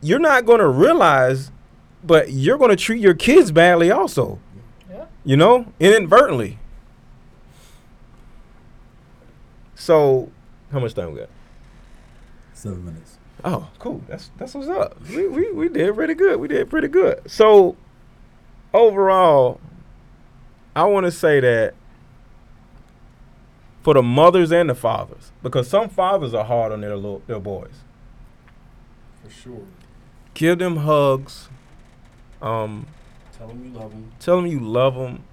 [0.01, 1.51] you're not going to realize
[2.03, 4.39] but you're going to treat your kids badly also.
[4.89, 5.05] Yeah.
[5.24, 6.57] You know, inadvertently.
[9.76, 10.32] So,
[10.72, 11.30] how much time we got?
[12.53, 13.17] Seven minutes.
[13.43, 14.01] Oh, cool.
[14.07, 15.01] That's that's what's up.
[15.09, 16.39] We, we we did pretty good.
[16.39, 17.22] We did pretty good.
[17.30, 17.76] So,
[18.74, 19.59] overall,
[20.76, 21.74] I want to say that
[23.82, 27.39] for the mothers and the fathers, because some fathers are hard on their little, their
[27.39, 27.74] boys.
[29.24, 29.63] For sure.
[30.36, 31.49] Give them hugs.
[32.41, 32.86] Um,
[33.38, 34.11] Tell them you love them.
[34.19, 35.24] tell them you love them.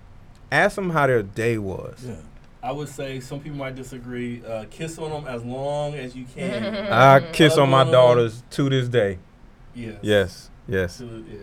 [0.50, 2.04] Ask them how their day was.
[2.06, 2.16] Yeah.
[2.62, 4.42] I would say some people might disagree.
[4.44, 6.64] Uh, kiss on them as long as you can.
[6.92, 7.92] I kiss on my Hug 'em.
[7.92, 9.18] daughters to this day.
[9.74, 9.96] yes.
[10.02, 10.98] Yes, yes.
[10.98, 11.38] To- yeah.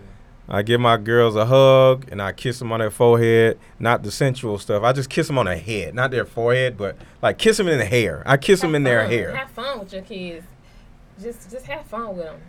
[0.47, 3.57] I give my girls a hug and I kiss them on their forehead.
[3.79, 4.83] Not the sensual stuff.
[4.83, 7.79] I just kiss them on their head, not their forehead, but like kiss them in
[7.79, 8.21] the hair.
[8.27, 9.35] I kiss them in their hair.
[9.35, 10.45] Have fun with your kids.
[11.19, 12.39] Just just have fun with them.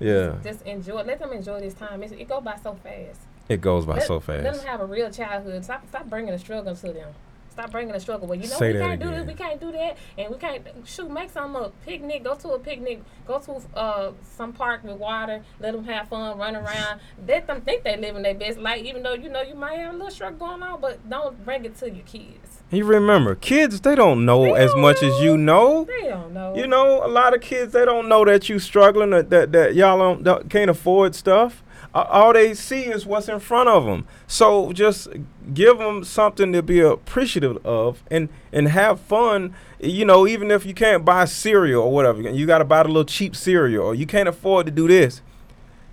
[0.00, 1.02] Yeah, Just enjoy.
[1.04, 2.02] Let them enjoy this time.
[2.02, 3.20] It's, it go by so fast.
[3.48, 4.44] it goes by let, so fast.
[4.44, 4.66] Let them fast.
[4.66, 5.64] have a real childhood.
[5.64, 7.14] Stop stop bringing the struggle to them.
[7.58, 8.28] Stop bringing the struggle.
[8.28, 10.64] Well, you know Say we can't do this, we can't do that, and we can't
[10.84, 11.10] shoot.
[11.10, 12.22] Make some a picnic.
[12.22, 13.02] Go to a picnic.
[13.26, 15.42] Go to uh some park with water.
[15.58, 17.00] Let them have fun, run around.
[17.26, 19.92] Let them think they living their best life, even though you know you might have
[19.92, 22.62] a little struggle going on, but don't bring it to your kids.
[22.70, 25.82] You remember, kids they don't know They as don't much as you know.
[25.82, 26.54] They don't know.
[26.54, 29.74] You know, a lot of kids they don't know that you struggling or that that
[29.74, 31.64] y'all don't, don't can't afford stuff.
[31.94, 34.06] All they see is what's in front of them.
[34.26, 35.08] So just
[35.54, 39.54] give them something to be appreciative of and and have fun.
[39.80, 42.88] You know, even if you can't buy cereal or whatever, you got to buy the
[42.88, 45.22] little cheap cereal or you can't afford to do this.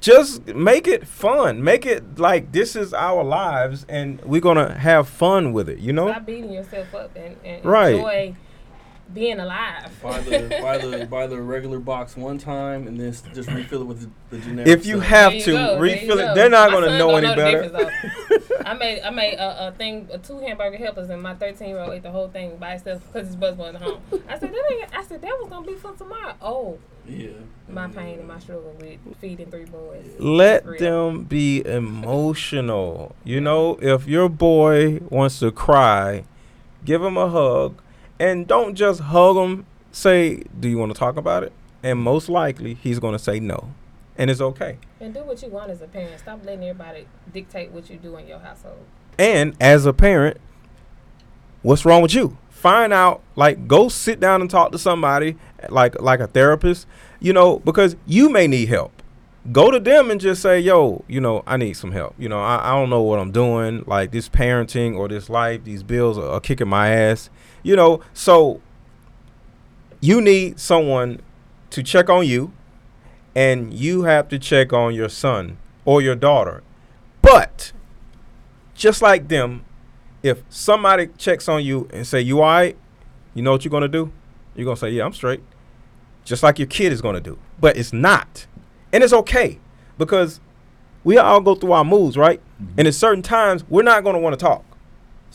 [0.02, 1.64] Just make it fun.
[1.64, 5.80] Make it like this is our lives and we're gonna have fun with it.
[5.80, 6.10] You know.
[6.12, 7.96] Stop beating yourself up and, and Right.
[7.96, 8.36] enjoy
[9.14, 9.92] being alive.
[10.02, 13.86] Buy the buy the buy the regular box one time and then just refill it
[13.86, 14.68] with the, the generic.
[14.68, 15.08] If you stuff.
[15.10, 16.36] have you to go, refill it, go.
[16.36, 17.92] they're not gonna know any the better.
[18.66, 21.80] I made I made a, a thing, a two hamburger helpers, and my thirteen year
[21.80, 24.02] old ate the whole thing by itself because his buzz wasn't home.
[24.28, 26.34] I said that ain't, I said that was gonna be for tomorrow.
[26.42, 27.30] Oh, Yeah.
[27.70, 30.06] my pain and my struggle with feeding three boys.
[30.18, 33.16] Let them be emotional.
[33.24, 36.24] You know, if your boy wants to cry,
[36.84, 37.80] give him a hug,
[38.20, 39.66] and don't just hug him.
[39.92, 41.54] Say, "Do you want to talk about it?"
[41.84, 43.72] And most likely, he's going to say no,
[44.18, 44.78] and it's okay.
[45.00, 46.20] And do what you want as a parent.
[46.20, 48.84] Stop letting everybody dictate what you do in your household.
[49.18, 50.38] And as a parent,
[51.62, 52.38] what's wrong with you?
[52.50, 55.38] Find out, like, go sit down and talk to somebody,
[55.70, 56.88] like like a therapist,
[57.20, 58.92] you know, because you may need help.
[59.52, 62.16] Go to them and just say, yo, you know, I need some help.
[62.18, 63.84] You know, I, I don't know what I'm doing.
[63.86, 67.30] Like this parenting or this life, these bills are, are kicking my ass.
[67.66, 68.62] You know, so
[70.00, 71.20] you need someone
[71.72, 72.54] to check on you,
[73.34, 76.62] and you have to check on your son or your daughter.
[77.24, 77.72] But
[78.76, 79.66] just like them,
[80.22, 82.78] if somebody checks on you and say you all right,
[83.34, 84.12] you know what you're gonna do?
[84.56, 85.42] You're gonna say, Yeah, I'm straight.
[86.24, 87.40] Just like your kid is gonna do.
[87.60, 88.46] But it's not.
[88.94, 89.58] And it's okay.
[89.98, 90.40] Because
[91.04, 92.40] we all go through our moods, right?
[92.62, 92.74] Mm-hmm.
[92.78, 94.64] And at certain times we're not gonna want to talk.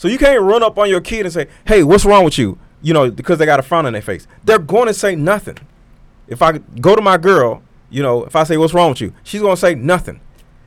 [0.01, 2.59] So you can't run up on your kid and say, Hey, what's wrong with you?
[2.80, 4.26] You know, because they got a frown on their face.
[4.42, 5.59] They're gonna say nothing.
[6.26, 9.12] If I go to my girl, you know, if I say, What's wrong with you?
[9.24, 10.22] She's gonna say nothing.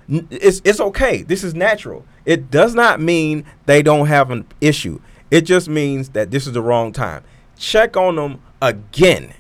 [0.08, 1.24] It's it's okay.
[1.24, 2.06] This is natural.
[2.28, 5.02] It does not mean they don't have an issue.
[5.32, 7.24] It just means that this is the wrong time.
[7.58, 9.34] Check on them again.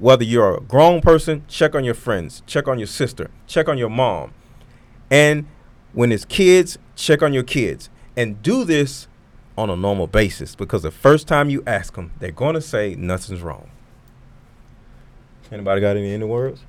[0.00, 3.78] Whether you're a grown person, check on your friends, check on your sister, check on
[3.78, 4.34] your mom.
[5.08, 5.46] And
[5.92, 7.90] when it's kids, check on your kids.
[8.16, 9.06] And do this
[9.60, 12.94] on a normal basis because the first time you ask them, they're going to say
[12.96, 13.70] nothing's wrong.
[15.52, 16.62] Anybody got any in words?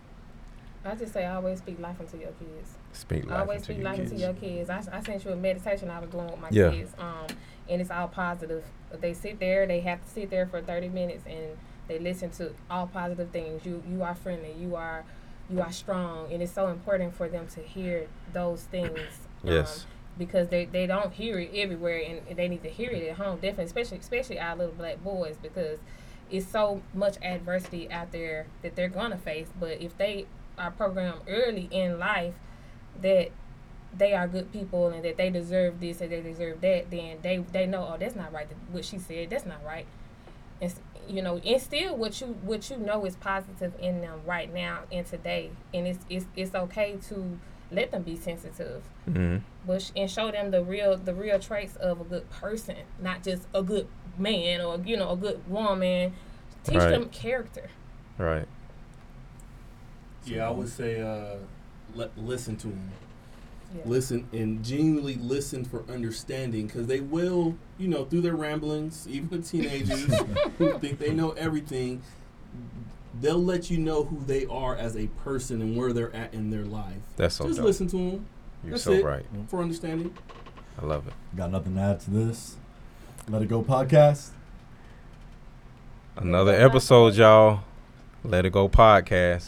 [0.84, 2.72] I just say always speak life into your kids.
[2.94, 4.12] Speak life always into speak your life kids.
[4.12, 4.70] into your kids.
[4.70, 6.72] I, I sent you a meditation I was doing with my Yeah.
[6.72, 7.28] kids, um,
[7.70, 8.64] and it's all positive.
[9.00, 12.54] They sit there, they have to sit there for thirty minutes, and they listen to
[12.70, 13.66] all positive things.
[13.66, 15.06] You you are friendly, you are
[15.50, 19.00] you are strong, and it's so important for them to hear those things.
[19.44, 19.86] Yes.
[20.22, 23.38] Because they, they don't hear it everywhere, and they need to hear it at home.
[23.38, 25.80] Definitely, especially especially our little black boys, because
[26.30, 29.48] it's so much adversity out there that they're gonna face.
[29.60, 30.28] But if they
[30.60, 32.36] are programmed early in life
[33.02, 33.32] that
[33.98, 37.40] they are good people and that they deserve this and they deserve that, then they
[37.40, 38.48] they know oh that's not right.
[38.72, 39.88] What she said that's not right.
[40.62, 40.72] And
[41.08, 45.04] you know instill what you what you know is positive in them right now and
[45.04, 47.40] today, and it's it's it's okay to
[47.72, 51.76] let them be sensitive hmm but sh- and show them the real the real traits
[51.76, 56.14] of a good person, not just a good man or you know a good woman.
[56.64, 56.90] Teach Right.
[56.92, 57.70] them character.
[58.18, 58.48] Right.
[60.26, 61.38] Yeah, I would say uh,
[61.96, 62.92] let, listen to them.
[63.76, 63.82] Yeah.
[63.86, 69.30] Listen and genuinely listen for understanding because they will, you know, through their ramblings, even
[69.30, 70.14] the teenagers
[70.58, 72.02] who think they know everything,
[73.20, 76.50] they'll let you know who they are as a person and where they're at in
[76.50, 76.96] their life.
[77.18, 77.66] That's so Just dope.
[77.66, 78.26] listen to them
[78.64, 79.04] You're That's so it.
[79.04, 79.26] right.
[79.48, 80.16] for understanding.
[80.82, 81.14] I love it.
[81.36, 82.56] Got nothing to add to this.
[83.28, 84.30] Let it go podcast.
[86.16, 87.62] Another episode, y'all.
[88.24, 89.48] Let it go podcast.